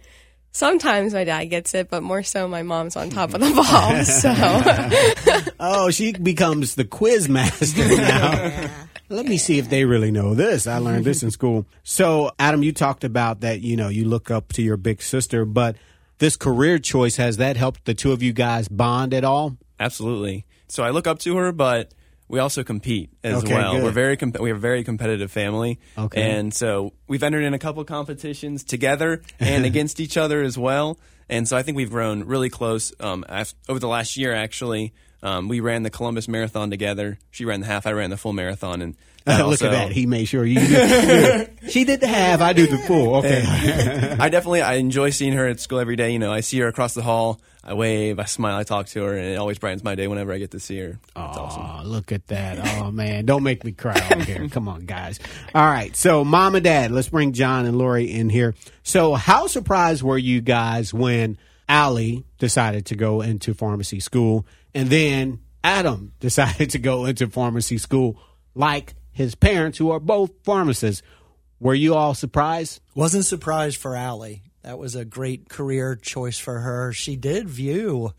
Sometimes 0.51 1.13
my 1.13 1.23
dad 1.25 1.45
gets 1.45 1.75
it, 1.75 1.89
but 1.89 2.01
more 2.01 2.23
so 2.23 2.47
my 2.47 2.63
mom's 2.63 2.95
on 2.95 3.09
top 3.11 3.33
of 3.33 3.39
the 3.39 3.51
ball. 3.55 4.03
So 4.03 5.51
Oh, 5.59 5.91
she 5.91 6.13
becomes 6.13 6.75
the 6.75 6.85
quiz 6.85 7.29
master 7.29 7.87
now. 7.87 8.69
Let 9.09 9.25
me 9.25 9.37
see 9.37 9.59
if 9.59 9.69
they 9.69 9.85
really 9.85 10.11
know 10.11 10.33
this. 10.33 10.67
I 10.67 10.77
learned 10.79 11.05
this 11.05 11.23
in 11.23 11.31
school. 11.31 11.65
So, 11.83 12.31
Adam, 12.39 12.63
you 12.63 12.71
talked 12.73 13.03
about 13.03 13.41
that, 13.41 13.61
you 13.61 13.75
know, 13.75 13.89
you 13.89 14.05
look 14.05 14.31
up 14.31 14.53
to 14.53 14.61
your 14.61 14.77
big 14.77 15.01
sister, 15.01 15.45
but 15.45 15.75
this 16.19 16.35
career 16.37 16.77
choice, 16.79 17.15
has 17.17 17.37
that 17.37 17.57
helped 17.57 17.85
the 17.85 17.93
two 17.93 18.11
of 18.11 18.21
you 18.21 18.31
guys 18.33 18.67
bond 18.67 19.13
at 19.13 19.23
all? 19.23 19.57
Absolutely. 19.79 20.45
So 20.67 20.83
I 20.83 20.91
look 20.91 21.07
up 21.07 21.19
to 21.19 21.35
her, 21.37 21.51
but 21.51 21.93
we 22.27 22.37
also 22.39 22.63
compete 22.63 23.09
as 23.23 23.43
Okay, 23.43 23.53
well. 23.55 23.73
good. 23.73 23.83
We're 23.83 23.91
very 23.91 24.15
com- 24.17 24.33
we 24.39 24.49
have 24.49 24.57
a 24.57 24.61
very 24.61 24.83
competitive 24.83 25.31
family. 25.31 25.79
Okay. 25.97 26.21
And 26.21 26.53
so 26.53 26.93
we've 27.07 27.23
entered 27.23 27.43
in 27.43 27.53
a 27.55 27.59
couple 27.59 27.83
competitions 27.85 28.63
together 28.63 29.21
and 29.39 29.65
against 29.71 29.99
each 29.99 30.15
other 30.17 30.41
as 30.43 30.57
well. 30.57 30.99
And 31.29 31.47
so 31.47 31.55
I 31.55 31.63
think 31.63 31.77
we've 31.77 31.91
grown 31.91 32.23
really 32.23 32.49
close. 32.49 32.91
Um, 32.99 33.25
over 33.67 33.79
the 33.79 33.87
last 33.87 34.17
year, 34.17 34.33
actually, 34.33 34.93
um, 35.21 35.47
we 35.47 35.59
ran 35.59 35.83
the 35.83 35.89
Columbus 35.89 36.27
Marathon 36.27 36.69
together. 36.69 37.19
She 37.31 37.45
ran 37.45 37.59
the 37.59 37.67
half, 37.67 37.85
I 37.85 37.91
ran 37.91 38.09
the 38.09 38.17
full 38.17 38.33
marathon, 38.33 38.81
and 38.81 38.95
that 39.25 39.45
Look 39.47 39.61
at 39.61 39.71
that. 39.71 39.91
He 39.91 40.05
made 40.05 40.25
sure 40.25 40.45
you. 40.45 40.59
Did, 40.59 41.51
she 41.69 41.83
did 41.83 41.99
the 41.99 42.07
half. 42.07 42.41
I 42.41 42.53
do 42.53 42.67
the 42.67 42.77
full. 42.77 43.17
Okay. 43.17 43.43
I 44.19 44.29
definitely 44.29 44.61
I 44.61 44.75
enjoy 44.75 45.09
seeing 45.11 45.33
her 45.33 45.47
at 45.47 45.59
school 45.59 45.79
every 45.79 45.95
day. 45.95 46.11
You 46.11 46.19
know, 46.19 46.31
I 46.31 46.39
see 46.39 46.59
her 46.59 46.67
across 46.67 46.93
the 46.93 47.03
hall. 47.03 47.41
I 47.61 47.73
wave, 47.73 48.19
I 48.19 48.23
smile, 48.23 48.57
I 48.57 48.63
talk 48.63 48.87
to 48.87 49.03
her, 49.03 49.17
and 49.17 49.27
it 49.27 49.35
always 49.35 49.59
brightens 49.59 49.83
my 49.83 49.93
day 49.93 50.07
whenever 50.07 50.31
I 50.31 50.37
get 50.37 50.51
to 50.51 50.61
see 50.61 50.79
her. 50.79 50.97
Awesome. 51.15 51.61
Oh, 51.61 51.81
look 51.83 52.13
at 52.13 52.25
that. 52.27 52.57
Oh, 52.79 52.89
man. 52.89 53.25
Don't 53.25 53.43
make 53.43 53.65
me 53.65 53.73
cry 53.73 54.01
over 54.11 54.23
here. 54.23 54.47
Come 54.49 54.69
on, 54.69 54.85
guys. 54.85 55.19
All 55.53 55.65
right. 55.65 55.93
So, 55.93 56.23
mom 56.23 56.55
and 56.55 56.63
dad, 56.63 56.89
let's 56.89 57.09
bring 57.09 57.33
John 57.33 57.65
and 57.65 57.77
Lori 57.77 58.11
in 58.11 58.29
here. 58.29 58.55
So, 58.83 59.13
how 59.13 59.47
surprised 59.47 60.01
were 60.01 60.17
you 60.17 60.39
guys 60.39 60.93
when 60.93 61.18
Allie 61.67 62.25
decided 62.37 62.85
to 62.87 62.95
go 62.95 63.21
into 63.21 63.53
pharmacy 63.53 63.99
school 63.99 64.45
and 64.73 64.89
then 64.89 65.39
Adam 65.63 66.13
decided 66.19 66.71
to 66.71 66.79
go 66.79 67.05
into 67.05 67.27
pharmacy 67.27 67.77
school 67.77 68.19
like 68.55 68.95
his 69.11 69.35
parents, 69.35 69.77
who 69.77 69.91
are 69.91 69.99
both 69.99 70.31
pharmacists? 70.43 71.03
Were 71.59 71.73
you 71.73 71.95
all 71.95 72.13
surprised? 72.13 72.79
Wasn't 72.95 73.25
surprised 73.25 73.77
for 73.77 73.95
Allie. 73.95 74.43
That 74.63 74.79
was 74.79 74.95
a 74.95 75.05
great 75.05 75.49
career 75.49 75.95
choice 75.95 76.39
for 76.39 76.59
her. 76.59 76.93
She 76.93 77.15
did 77.15 77.49
view 77.49 78.13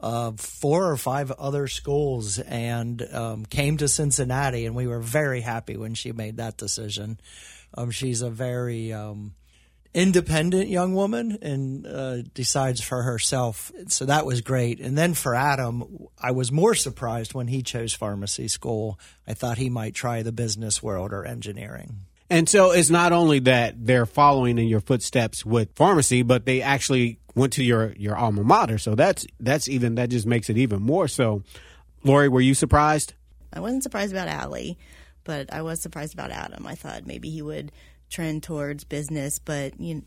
uh, 0.00 0.32
four 0.36 0.90
or 0.90 0.96
five 0.96 1.30
other 1.32 1.68
schools 1.68 2.38
and 2.40 3.00
um, 3.12 3.44
came 3.46 3.76
to 3.76 3.88
Cincinnati, 3.88 4.66
and 4.66 4.74
we 4.74 4.88
were 4.88 5.00
very 5.00 5.40
happy 5.40 5.76
when 5.76 5.94
she 5.94 6.12
made 6.12 6.38
that 6.38 6.56
decision. 6.56 7.20
Um, 7.74 7.90
she's 7.90 8.20
a 8.20 8.30
very 8.30 8.92
um, 8.92 9.34
independent 9.94 10.68
young 10.68 10.94
woman 10.94 11.38
and 11.42 11.86
uh, 11.86 12.22
decides 12.34 12.80
for 12.80 13.02
herself. 13.02 13.70
So 13.88 14.06
that 14.06 14.24
was 14.24 14.40
great. 14.40 14.80
And 14.80 14.96
then 14.96 15.14
for 15.14 15.34
Adam, 15.34 16.06
I 16.18 16.30
was 16.30 16.50
more 16.50 16.74
surprised 16.74 17.34
when 17.34 17.48
he 17.48 17.62
chose 17.62 17.92
pharmacy 17.92 18.48
school. 18.48 18.98
I 19.26 19.34
thought 19.34 19.58
he 19.58 19.68
might 19.68 19.94
try 19.94 20.22
the 20.22 20.32
business 20.32 20.82
world 20.82 21.12
or 21.12 21.26
engineering. 21.26 22.06
And 22.30 22.48
so 22.48 22.70
it's 22.70 22.88
not 22.88 23.12
only 23.12 23.40
that 23.40 23.74
they're 23.84 24.06
following 24.06 24.56
in 24.58 24.66
your 24.66 24.80
footsteps 24.80 25.44
with 25.44 25.74
pharmacy, 25.74 26.22
but 26.22 26.46
they 26.46 26.62
actually 26.62 27.18
went 27.34 27.52
to 27.54 27.64
your, 27.64 27.92
your 27.98 28.16
alma 28.16 28.42
mater. 28.42 28.78
So 28.78 28.94
that's 28.94 29.26
that's 29.38 29.68
even 29.68 29.96
that 29.96 30.08
just 30.08 30.26
makes 30.26 30.48
it 30.48 30.56
even 30.56 30.80
more 30.80 31.08
so. 31.08 31.42
Lori, 32.04 32.30
were 32.30 32.40
you 32.40 32.54
surprised? 32.54 33.12
I 33.52 33.60
wasn't 33.60 33.82
surprised 33.82 34.12
about 34.12 34.28
Allie, 34.28 34.78
but 35.24 35.52
I 35.52 35.60
was 35.60 35.82
surprised 35.82 36.14
about 36.14 36.30
Adam. 36.30 36.66
I 36.66 36.74
thought 36.74 37.06
maybe 37.06 37.28
he 37.28 37.42
would 37.42 37.70
trend 38.12 38.42
towards 38.42 38.84
business, 38.84 39.38
but 39.38 39.80
you 39.80 40.02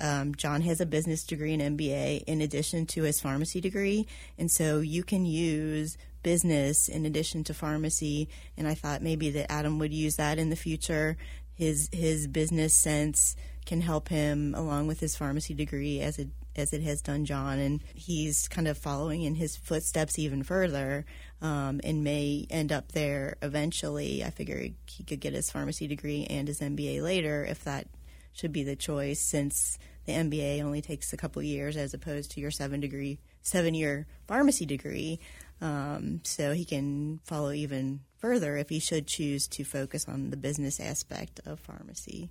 um, 0.00 0.34
John 0.34 0.62
has 0.62 0.80
a 0.80 0.86
business 0.86 1.24
degree 1.24 1.54
and 1.54 1.78
MBA 1.78 2.24
in 2.26 2.40
addition 2.40 2.86
to 2.86 3.02
his 3.02 3.20
pharmacy 3.20 3.60
degree, 3.60 4.06
and 4.38 4.50
so 4.50 4.80
you 4.80 5.02
can 5.02 5.24
use 5.24 5.96
business 6.22 6.88
in 6.88 7.06
addition 7.06 7.44
to 7.44 7.54
pharmacy. 7.54 8.28
And 8.56 8.66
I 8.66 8.74
thought 8.74 9.02
maybe 9.02 9.30
that 9.30 9.52
Adam 9.52 9.78
would 9.78 9.92
use 9.92 10.16
that 10.16 10.38
in 10.38 10.50
the 10.50 10.56
future. 10.56 11.16
His 11.54 11.88
his 11.92 12.26
business 12.26 12.74
sense 12.74 13.36
can 13.66 13.80
help 13.80 14.08
him 14.08 14.54
along 14.54 14.86
with 14.86 15.00
his 15.00 15.16
pharmacy 15.16 15.54
degree 15.54 16.00
as 16.00 16.18
it 16.18 16.28
as 16.58 16.72
it 16.72 16.82
has 16.82 17.00
done 17.00 17.24
John, 17.24 17.58
and 17.58 17.82
he's 17.94 18.48
kind 18.48 18.68
of 18.68 18.76
following 18.76 19.22
in 19.22 19.34
his 19.34 19.56
footsteps 19.56 20.18
even 20.18 20.42
further, 20.42 21.06
um, 21.40 21.80
and 21.84 22.04
may 22.04 22.46
end 22.50 22.72
up 22.72 22.92
there 22.92 23.36
eventually. 23.42 24.24
I 24.24 24.30
figure 24.30 24.68
he 24.86 25.04
could 25.04 25.20
get 25.20 25.32
his 25.32 25.50
pharmacy 25.50 25.86
degree 25.86 26.26
and 26.28 26.48
his 26.48 26.60
MBA 26.60 27.02
later 27.02 27.44
if 27.44 27.64
that 27.64 27.86
should 28.32 28.52
be 28.52 28.62
the 28.62 28.76
choice, 28.76 29.20
since 29.20 29.78
the 30.04 30.12
MBA 30.12 30.62
only 30.62 30.80
takes 30.80 31.12
a 31.12 31.16
couple 31.16 31.42
years 31.42 31.76
as 31.76 31.92
opposed 31.92 32.30
to 32.32 32.40
your 32.40 32.50
seven 32.50 32.80
degree 32.80 33.18
seven 33.42 33.74
year 33.74 34.06
pharmacy 34.26 34.66
degree. 34.66 35.20
Um, 35.60 36.20
so 36.24 36.52
he 36.52 36.64
can 36.64 37.20
follow 37.24 37.50
even 37.50 38.00
further 38.18 38.56
if 38.56 38.68
he 38.68 38.78
should 38.78 39.06
choose 39.06 39.48
to 39.48 39.64
focus 39.64 40.06
on 40.08 40.30
the 40.30 40.36
business 40.36 40.78
aspect 40.78 41.40
of 41.44 41.58
pharmacy. 41.60 42.30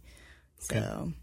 So. 0.60 1.14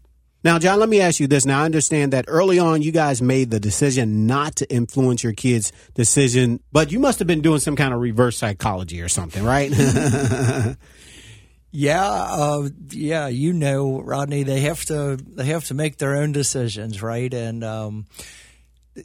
Now, 0.45 0.59
John, 0.59 0.79
let 0.79 0.89
me 0.89 1.01
ask 1.01 1.19
you 1.19 1.25
this. 1.25 1.43
Now, 1.43 1.63
I 1.63 1.65
understand 1.65 2.13
that 2.13 2.25
early 2.27 2.59
on 2.59 2.83
you 2.83 2.91
guys 2.91 3.19
made 3.19 3.49
the 3.49 3.59
decision 3.59 4.27
not 4.27 4.57
to 4.57 4.71
influence 4.71 5.23
your 5.23 5.33
kids' 5.33 5.71
decision, 5.95 6.59
but 6.71 6.91
you 6.91 6.99
must 6.99 7.17
have 7.17 7.27
been 7.27 7.41
doing 7.41 7.59
some 7.59 7.75
kind 7.75 7.95
of 7.95 7.99
reverse 7.99 8.37
psychology 8.37 9.01
or 9.01 9.09
something, 9.09 9.43
right? 9.43 9.73
Yeah, 11.77 12.05
uh, 12.09 12.69
yeah, 12.91 13.27
you 13.27 13.51
know, 13.51 13.99
Rodney, 13.99 14.43
they 14.43 14.61
have 14.61 14.85
to 14.85 15.17
they 15.17 15.47
have 15.47 15.65
to 15.65 15.73
make 15.73 15.97
their 15.97 16.15
own 16.15 16.31
decisions, 16.31 17.01
right? 17.01 17.33
And 17.33 17.65
um, 17.65 18.05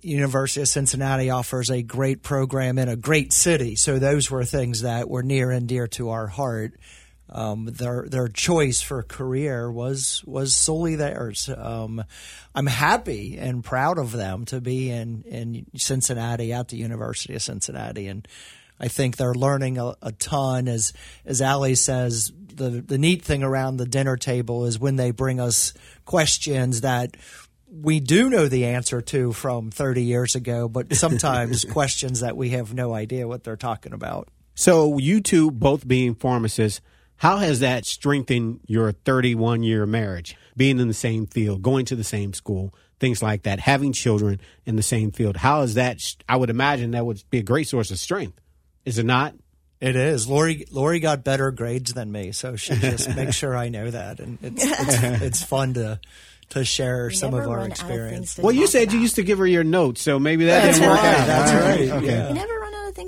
University 0.02 0.60
of 0.60 0.68
Cincinnati 0.68 1.30
offers 1.30 1.68
a 1.68 1.82
great 1.82 2.22
program 2.22 2.78
in 2.78 2.88
a 2.88 2.94
great 2.94 3.32
city, 3.32 3.74
so 3.74 3.98
those 3.98 4.30
were 4.30 4.44
things 4.44 4.82
that 4.82 5.10
were 5.10 5.24
near 5.24 5.50
and 5.50 5.66
dear 5.66 5.88
to 5.88 6.10
our 6.10 6.28
heart. 6.28 6.74
Um, 7.32 7.66
their 7.66 8.06
their 8.08 8.28
choice 8.28 8.80
for 8.80 9.02
career 9.02 9.70
was 9.70 10.22
was 10.26 10.52
solely 10.54 10.96
theirs. 10.96 11.48
Um, 11.48 12.04
I'm 12.54 12.66
happy 12.66 13.38
and 13.38 13.62
proud 13.62 13.98
of 13.98 14.12
them 14.12 14.44
to 14.46 14.60
be 14.60 14.90
in 14.90 15.22
in 15.22 15.66
Cincinnati 15.76 16.52
at 16.52 16.68
the 16.68 16.76
University 16.76 17.34
of 17.34 17.42
Cincinnati, 17.42 18.08
and 18.08 18.26
I 18.80 18.88
think 18.88 19.16
they're 19.16 19.34
learning 19.34 19.78
a, 19.78 19.94
a 20.02 20.12
ton. 20.12 20.66
As 20.66 20.92
as 21.24 21.40
Allie 21.40 21.76
says, 21.76 22.32
the 22.36 22.70
the 22.70 22.98
neat 22.98 23.22
thing 23.22 23.42
around 23.42 23.76
the 23.76 23.86
dinner 23.86 24.16
table 24.16 24.66
is 24.66 24.78
when 24.78 24.96
they 24.96 25.12
bring 25.12 25.38
us 25.38 25.72
questions 26.04 26.80
that 26.80 27.16
we 27.70 28.00
do 28.00 28.28
know 28.28 28.48
the 28.48 28.66
answer 28.66 29.00
to 29.00 29.32
from 29.32 29.70
30 29.70 30.02
years 30.02 30.34
ago, 30.34 30.68
but 30.68 30.92
sometimes 30.94 31.64
questions 31.64 32.20
that 32.20 32.36
we 32.36 32.50
have 32.50 32.74
no 32.74 32.92
idea 32.92 33.28
what 33.28 33.44
they're 33.44 33.56
talking 33.56 33.92
about. 33.92 34.28
so, 34.54 34.98
you 34.98 35.20
two 35.20 35.50
both 35.50 35.86
being 35.86 36.14
pharmacists, 36.14 36.80
how 37.20 37.36
has 37.36 37.60
that 37.60 37.84
strengthened 37.84 38.60
your 38.66 38.92
31 38.92 39.62
year 39.62 39.84
marriage? 39.84 40.36
Being 40.56 40.80
in 40.80 40.88
the 40.88 40.94
same 40.94 41.26
field, 41.26 41.60
going 41.60 41.84
to 41.86 41.94
the 41.94 42.02
same 42.02 42.32
school, 42.32 42.74
things 42.98 43.22
like 43.22 43.42
that, 43.42 43.60
having 43.60 43.92
children 43.92 44.40
in 44.64 44.76
the 44.76 44.82
same 44.82 45.10
field. 45.12 45.36
How 45.36 45.60
is 45.60 45.74
that? 45.74 46.00
I 46.30 46.36
would 46.36 46.48
imagine 46.48 46.92
that 46.92 47.04
would 47.04 47.22
be 47.28 47.36
a 47.36 47.42
great 47.42 47.68
source 47.68 47.90
of 47.90 47.98
strength. 47.98 48.40
Is 48.86 48.98
it 48.98 49.04
not? 49.04 49.34
It 49.82 49.96
is. 49.96 50.28
Lori 50.28 50.64
Lori 50.70 50.98
got 50.98 51.22
better 51.22 51.50
grades 51.50 51.92
than 51.92 52.10
me, 52.10 52.32
so 52.32 52.56
she 52.56 52.74
just 52.74 53.14
makes 53.16 53.36
sure 53.36 53.54
I 53.54 53.68
know 53.68 53.90
that, 53.90 54.18
and 54.18 54.38
it's 54.40 54.64
it's, 54.66 55.22
it's 55.22 55.42
fun 55.42 55.74
to 55.74 56.00
to 56.50 56.64
share 56.64 57.08
We 57.08 57.14
some 57.14 57.34
of 57.34 57.40
our 57.40 57.56
run 57.56 57.66
of 57.66 57.68
experience. 57.68 58.38
Well, 58.38 58.54
you 58.54 58.62
talk 58.62 58.70
said 58.70 58.92
you 58.94 58.98
used 58.98 59.16
to 59.16 59.22
give 59.22 59.38
her 59.38 59.46
your 59.46 59.64
notes, 59.64 60.00
so 60.00 60.18
maybe 60.18 60.46
that 60.46 60.62
That's 60.62 60.78
didn't 60.78 60.90
work 60.90 61.04
out. 61.04 61.26
that's 61.26 61.52
right. 61.52 61.90
Okay. 62.02 62.34
yeah. 62.34 62.59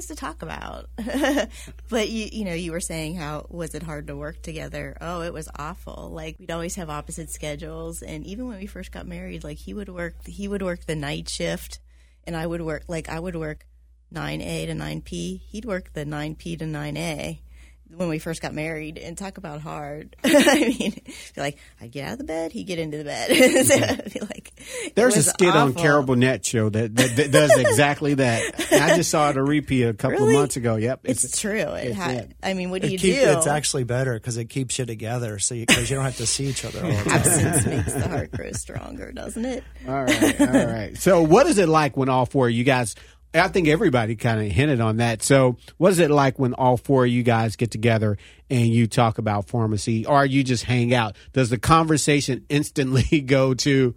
Things 0.02 0.18
to 0.18 0.25
talk 0.25 0.42
about. 0.42 0.88
but 1.88 2.09
you 2.09 2.28
you 2.32 2.44
know, 2.44 2.54
you 2.54 2.73
were 2.73 2.80
saying 2.80 3.16
how 3.16 3.47
was 3.49 3.75
it 3.75 3.82
hard 3.82 4.06
to 4.09 4.16
work 4.16 4.42
together? 4.42 4.97
Oh, 5.00 5.23
it 5.23 5.32
was 5.32 5.49
awful. 5.56 6.11
Like 6.12 6.38
we'd 6.38 6.50
always 6.50 6.75
have 6.76 6.90
opposite 6.90 7.30
schedules 7.30 8.02
and 8.02 8.26
even 8.26 8.49
when 8.49 8.59
we 8.59 8.66
first 8.66 8.92
got 8.92 9.06
married, 9.06 9.44
like 9.44 9.59
he 9.59 9.75
would 9.75 9.88
work 9.88 10.26
he 10.26 10.49
would 10.49 10.62
work 10.62 10.87
the 10.87 10.97
night 10.97 11.28
shift 11.28 11.80
and 12.25 12.37
I 12.37 12.47
would 12.47 12.62
work 12.62 12.85
like 12.88 13.09
I 13.09 13.21
would 13.21 13.37
work 13.37 13.66
9A 14.12 14.66
to 14.66 14.75
9P. 14.75 15.40
He'd 15.40 15.64
work 15.64 15.92
the 15.92 16.04
9P 16.04 16.59
to 16.59 16.64
9A 16.64 17.38
when 17.94 18.08
we 18.08 18.18
first 18.18 18.40
got 18.42 18.54
married 18.54 18.99
and 18.99 19.16
talk 19.16 19.38
about 19.38 19.61
hard. 19.61 20.16
I 20.25 20.75
mean, 20.78 20.92
feel 20.92 21.44
like 21.44 21.58
I'd 21.80 21.92
get 21.92 22.06
out 22.06 22.12
of 22.12 22.18
the 22.18 22.25
bed, 22.25 22.52
he'd 22.52 22.64
get 22.64 22.78
into 22.78 22.99
the 22.99 23.04
bed. 23.04 23.28
so 23.66 23.75
mm-hmm. 23.76 24.25
I 24.25 24.26
like 24.26 24.52
There's 24.94 25.14
a 25.14 25.18
was 25.18 25.26
skit 25.28 25.49
on 25.49 25.70
awful. 25.70 25.82
Carol 25.82 26.02
Burnett 26.02 26.44
show 26.44 26.68
that, 26.68 26.94
that, 26.96 27.16
that 27.16 27.32
does 27.32 27.56
exactly 27.58 28.14
that. 28.14 28.72
I 28.72 28.96
just 28.96 29.11
saw 29.11 29.30
it 29.30 29.37
a 29.37 29.42
repeat 29.42 29.82
a 29.84 29.94
couple 29.94 30.18
Really? 30.18 30.34
of 30.34 30.40
months 30.40 30.56
ago. 30.56 30.76
Yep, 30.76 31.00
It's, 31.04 31.38
true. 31.40 31.52
It 31.52 31.88
it's 31.88 31.96
ha- 31.96 32.11
it. 32.11 32.37
I 32.42 32.54
mean, 32.54 32.70
what 32.70 32.82
do 32.82 32.88
It 32.88 32.92
you 32.92 32.99
keep- 32.99 33.14
do? 33.16 33.30
It's 33.30 33.46
actually 33.46 33.84
better 33.84 34.14
because 34.14 34.37
it 34.37 34.46
keeps 34.46 34.78
you 34.78 34.87
together, 34.87 35.38
so 35.38 35.54
because 35.54 35.90
you, 35.90 35.96
don't 35.96 36.04
have 36.04 36.16
to 36.16 36.26
see 36.26 36.46
each 36.46 36.64
other 36.64 36.84
all 36.84 36.90
the 36.90 36.96
time. 36.96 37.08
absence 37.12 37.66
makes 37.66 37.92
the 37.92 38.08
heart 38.08 38.30
grow 38.32 38.52
stronger, 38.52 39.12
doesn't 39.12 39.44
it? 39.44 39.64
All 39.87 40.04
right, 40.04 40.40
all 40.40 40.46
right. 40.66 40.96
So, 40.96 41.22
what 41.22 41.46
is 41.46 41.58
it 41.58 41.68
like 41.68 41.96
when 41.96 42.08
all 42.08 42.26
four 42.26 42.46
of 42.49 42.52
you 42.52 42.64
guys? 42.64 42.94
I 43.34 43.48
think 43.48 43.68
everybody 43.68 44.16
kind 44.16 44.40
of 44.40 44.52
hinted 44.52 44.80
on 44.80 44.98
that. 44.98 45.22
So, 45.22 45.56
what 45.78 45.92
is 45.92 45.98
it 45.98 46.10
like 46.10 46.38
when 46.38 46.54
all 46.54 46.76
four 46.76 47.04
of 47.04 47.10
you 47.10 47.22
guys 47.22 47.56
get 47.56 47.70
together 47.70 48.18
and 48.50 48.66
you 48.68 48.86
talk 48.86 49.18
about 49.18 49.48
pharmacy, 49.48 50.04
or 50.04 50.24
you 50.24 50.44
just 50.44 50.64
hang 50.64 50.92
out? 50.92 51.16
Does 51.32 51.50
the 51.50 51.58
conversation 51.58 52.44
instantly 52.48 53.20
go 53.26 53.54
to 53.54 53.94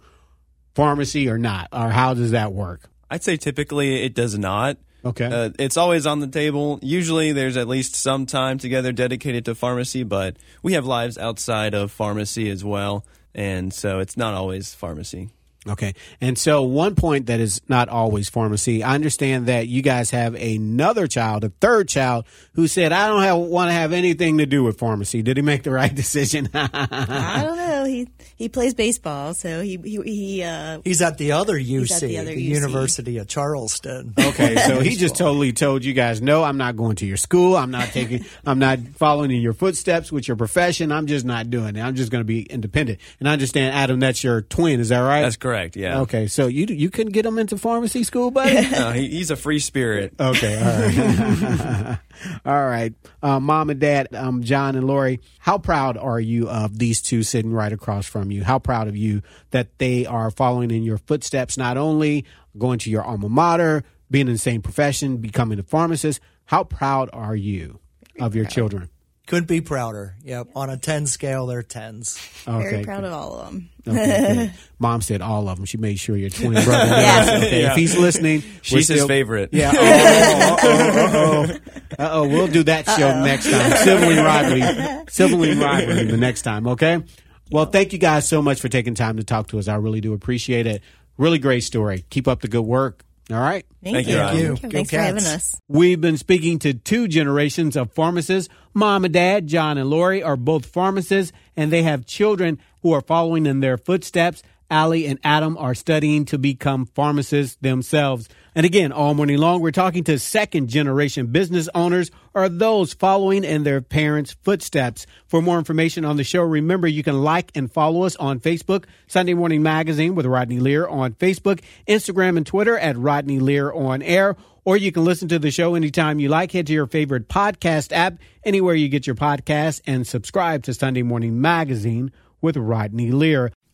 pharmacy 0.74 1.28
or 1.28 1.38
not? 1.38 1.68
Or 1.72 1.90
how 1.90 2.14
does 2.14 2.30
that 2.30 2.52
work? 2.52 2.88
I'd 3.10 3.22
say 3.22 3.36
typically 3.36 4.02
it 4.04 4.14
does 4.14 4.38
not. 4.38 4.78
Okay. 5.04 5.26
Uh, 5.26 5.50
it's 5.58 5.76
always 5.76 6.04
on 6.06 6.18
the 6.18 6.26
table. 6.26 6.80
Usually 6.82 7.30
there's 7.32 7.56
at 7.56 7.68
least 7.68 7.94
some 7.94 8.26
time 8.26 8.58
together 8.58 8.90
dedicated 8.90 9.44
to 9.44 9.54
pharmacy, 9.54 10.02
but 10.02 10.36
we 10.62 10.72
have 10.72 10.84
lives 10.84 11.16
outside 11.16 11.74
of 11.74 11.92
pharmacy 11.92 12.50
as 12.50 12.64
well. 12.64 13.04
And 13.32 13.72
so 13.72 14.00
it's 14.00 14.16
not 14.16 14.34
always 14.34 14.74
pharmacy. 14.74 15.30
Okay. 15.68 15.94
And 16.20 16.38
so 16.38 16.62
one 16.62 16.94
point 16.94 17.26
that 17.26 17.40
is 17.40 17.60
not 17.68 17.88
always 17.88 18.28
pharmacy. 18.28 18.82
I 18.82 18.94
understand 18.94 19.46
that 19.46 19.66
you 19.66 19.82
guys 19.82 20.10
have 20.10 20.34
another 20.34 21.06
child, 21.06 21.44
a 21.44 21.48
third 21.60 21.88
child, 21.88 22.24
who 22.54 22.68
said, 22.68 22.92
I 22.92 23.08
don't 23.08 23.22
have, 23.22 23.38
want 23.38 23.68
to 23.68 23.72
have 23.72 23.92
anything 23.92 24.38
to 24.38 24.46
do 24.46 24.62
with 24.62 24.78
pharmacy. 24.78 25.22
Did 25.22 25.36
he 25.36 25.42
make 25.42 25.64
the 25.64 25.72
right 25.72 25.94
decision? 25.94 26.48
I 26.54 27.42
don't 27.44 27.56
know. 27.56 27.65
He 27.86 28.08
he 28.36 28.48
plays 28.48 28.74
baseball, 28.74 29.34
so 29.34 29.62
he 29.62 29.78
he, 29.82 30.00
he 30.02 30.42
uh, 30.42 30.80
He's 30.84 31.00
at 31.02 31.18
the 31.18 31.32
other 31.32 31.54
UC, 31.58 31.92
at 31.94 32.00
the 32.02 32.18
other 32.18 32.32
UC. 32.32 32.42
University 32.42 33.18
of 33.18 33.28
Charleston. 33.28 34.14
Okay, 34.18 34.56
so 34.56 34.80
he 34.80 34.96
just 34.96 35.16
totally 35.16 35.52
told 35.52 35.84
you 35.84 35.92
guys, 35.94 36.20
no, 36.20 36.44
I'm 36.44 36.56
not 36.58 36.76
going 36.76 36.96
to 36.96 37.06
your 37.06 37.16
school. 37.16 37.56
I'm 37.56 37.70
not 37.70 37.88
taking, 37.88 38.24
I'm 38.44 38.58
not 38.58 38.78
following 38.96 39.30
in 39.30 39.40
your 39.40 39.52
footsteps 39.54 40.12
with 40.12 40.28
your 40.28 40.36
profession. 40.36 40.92
I'm 40.92 41.06
just 41.06 41.24
not 41.24 41.50
doing 41.50 41.76
it. 41.76 41.80
I'm 41.80 41.94
just 41.94 42.10
going 42.10 42.20
to 42.20 42.26
be 42.26 42.42
independent. 42.42 42.98
And 43.20 43.28
I 43.28 43.32
understand, 43.32 43.74
Adam, 43.74 44.00
that's 44.00 44.22
your 44.22 44.42
twin. 44.42 44.80
Is 44.80 44.90
that 44.90 45.00
right? 45.00 45.22
That's 45.22 45.36
correct, 45.36 45.76
yeah. 45.76 46.00
Okay, 46.00 46.26
so 46.26 46.46
you 46.46 46.66
you 46.66 46.90
couldn't 46.90 47.12
get 47.12 47.24
him 47.24 47.38
into 47.38 47.56
pharmacy 47.56 48.02
school, 48.04 48.30
buddy. 48.30 48.66
No, 48.76 48.90
he, 48.92 49.08
he's 49.08 49.30
a 49.30 49.36
free 49.36 49.58
spirit. 49.58 50.12
Okay, 50.20 50.56
all 50.58 51.86
right. 51.86 51.98
all 52.44 52.66
right. 52.66 52.92
Uh, 53.22 53.40
Mom 53.40 53.70
and 53.70 53.80
Dad, 53.80 54.14
um, 54.14 54.42
John 54.42 54.76
and 54.76 54.86
Lori, 54.86 55.20
how 55.38 55.58
proud 55.58 55.96
are 55.96 56.20
you 56.20 56.48
of 56.48 56.78
these 56.78 57.00
two 57.00 57.22
sitting 57.22 57.52
right 57.52 57.72
across 57.72 58.06
from 58.06 58.30
you? 58.30 58.44
How 58.44 58.58
proud 58.58 58.88
of 58.88 58.96
you 58.96 59.22
that 59.50 59.78
they 59.78 60.06
are 60.06 60.30
following 60.30 60.70
in 60.70 60.82
your 60.82 60.98
footsteps, 60.98 61.56
not 61.56 61.76
only 61.76 62.24
going 62.58 62.78
to 62.80 62.90
your 62.90 63.04
alma 63.04 63.28
mater, 63.28 63.84
being 64.10 64.26
in 64.28 64.34
the 64.34 64.38
same 64.38 64.62
profession, 64.62 65.18
becoming 65.18 65.58
a 65.58 65.62
pharmacist? 65.62 66.20
How 66.46 66.64
proud 66.64 67.10
are 67.12 67.36
you 67.36 67.80
of 68.20 68.34
your 68.34 68.44
children? 68.44 68.88
Couldn't 69.26 69.48
be 69.48 69.60
prouder. 69.60 70.14
Yep. 70.22 70.48
On 70.54 70.70
a 70.70 70.76
10 70.76 71.06
scale, 71.08 71.46
they're 71.46 71.64
10s. 71.64 72.16
very 72.44 72.76
Okay, 72.76 72.84
proud 72.84 73.02
of 73.02 73.12
all 73.12 73.34
of 73.40 73.46
them. 73.46 73.70
Okay, 73.88 74.34
good. 74.34 74.52
Mom 74.78 75.00
said 75.02 75.20
all 75.20 75.48
of 75.48 75.56
them. 75.56 75.64
She 75.64 75.78
made 75.78 75.98
sure 75.98 76.16
your 76.16 76.30
twin 76.30 76.52
brother. 76.52 76.68
knows. 76.70 77.02
Yeah. 77.02 77.34
Okay, 77.38 77.64
If 77.66 77.74
he's 77.76 77.96
listening, 77.98 78.42
we're 78.42 78.58
She's 78.62 78.86
his 78.88 78.98
still- 78.98 79.08
favorite. 79.08 79.50
Yeah. 79.52 79.72
Oh, 79.74 80.56
oh, 80.62 80.96
oh, 81.02 81.46
oh. 81.50 81.96
oh. 81.98 82.28
We'll 82.28 82.46
do 82.46 82.62
that 82.64 82.86
show 82.86 83.20
next 83.24 83.50
time. 83.50 83.72
Sibling 83.78 84.18
rivalry. 84.18 85.04
Sibling 85.08 85.58
rivalry 85.58 86.04
the 86.04 86.16
next 86.16 86.42
time. 86.42 86.68
Okay. 86.68 87.02
Well, 87.50 87.66
thank 87.66 87.92
you 87.92 87.98
guys 87.98 88.28
so 88.28 88.42
much 88.42 88.60
for 88.60 88.68
taking 88.68 88.94
time 88.94 89.16
to 89.16 89.24
talk 89.24 89.48
to 89.48 89.58
us. 89.58 89.66
I 89.68 89.74
really 89.76 90.00
do 90.00 90.12
appreciate 90.12 90.66
it. 90.66 90.82
Really 91.18 91.38
great 91.38 91.60
story. 91.64 92.04
Keep 92.10 92.28
up 92.28 92.42
the 92.42 92.48
good 92.48 92.62
work. 92.64 93.02
All 93.30 93.40
right. 93.40 93.66
Thank, 93.82 93.96
Thank 93.96 94.08
you, 94.08 94.14
you. 94.14 94.20
Thank 94.20 94.38
you. 94.40 94.56
Thanks 94.70 94.90
Go 94.90 94.98
for 94.98 95.02
having 95.02 95.24
us. 95.24 95.60
We've 95.68 96.00
been 96.00 96.16
speaking 96.16 96.60
to 96.60 96.74
two 96.74 97.08
generations 97.08 97.76
of 97.76 97.92
pharmacists. 97.92 98.52
Mom 98.72 99.04
and 99.04 99.12
dad, 99.12 99.48
John 99.48 99.78
and 99.78 99.90
Lori, 99.90 100.22
are 100.22 100.36
both 100.36 100.66
pharmacists, 100.66 101.32
and 101.56 101.72
they 101.72 101.82
have 101.82 102.06
children 102.06 102.60
who 102.82 102.92
are 102.92 103.00
following 103.00 103.46
in 103.46 103.60
their 103.60 103.78
footsteps. 103.78 104.44
Allie 104.70 105.06
and 105.06 105.18
Adam 105.22 105.56
are 105.58 105.74
studying 105.74 106.24
to 106.26 106.38
become 106.38 106.86
pharmacists 106.86 107.56
themselves. 107.60 108.28
And 108.54 108.64
again, 108.64 108.90
all 108.90 109.14
morning 109.14 109.38
long, 109.38 109.60
we're 109.60 109.70
talking 109.70 110.02
to 110.04 110.18
second 110.18 110.68
generation 110.68 111.26
business 111.26 111.68
owners 111.74 112.10
or 112.34 112.48
those 112.48 112.94
following 112.94 113.44
in 113.44 113.64
their 113.64 113.80
parents' 113.80 114.34
footsteps. 114.42 115.06
For 115.26 115.42
more 115.42 115.58
information 115.58 116.04
on 116.04 116.16
the 116.16 116.24
show, 116.24 116.42
remember 116.42 116.88
you 116.88 117.02
can 117.02 117.22
like 117.22 117.52
and 117.54 117.70
follow 117.70 118.04
us 118.04 118.16
on 118.16 118.40
Facebook, 118.40 118.84
Sunday 119.06 119.34
Morning 119.34 119.62
Magazine 119.62 120.14
with 120.14 120.26
Rodney 120.26 120.58
Lear 120.58 120.86
on 120.88 121.14
Facebook, 121.14 121.60
Instagram 121.86 122.36
and 122.36 122.46
Twitter 122.46 122.78
at 122.78 122.96
Rodney 122.96 123.40
Lear 123.40 123.72
on 123.72 124.02
air, 124.02 124.36
or 124.64 124.76
you 124.76 124.90
can 124.90 125.04
listen 125.04 125.28
to 125.28 125.38
the 125.38 125.50
show 125.50 125.74
anytime 125.74 126.18
you 126.18 126.28
like. 126.28 126.52
Head 126.52 126.66
to 126.66 126.72
your 126.72 126.86
favorite 126.86 127.28
podcast 127.28 127.92
app, 127.92 128.14
anywhere 128.44 128.74
you 128.74 128.88
get 128.88 129.06
your 129.06 129.16
podcasts, 129.16 129.80
and 129.86 130.06
subscribe 130.06 130.64
to 130.64 130.74
Sunday 130.74 131.02
Morning 131.02 131.40
Magazine 131.40 132.10
with 132.40 132.56
Rodney 132.56 133.10
Lear. 133.12 133.52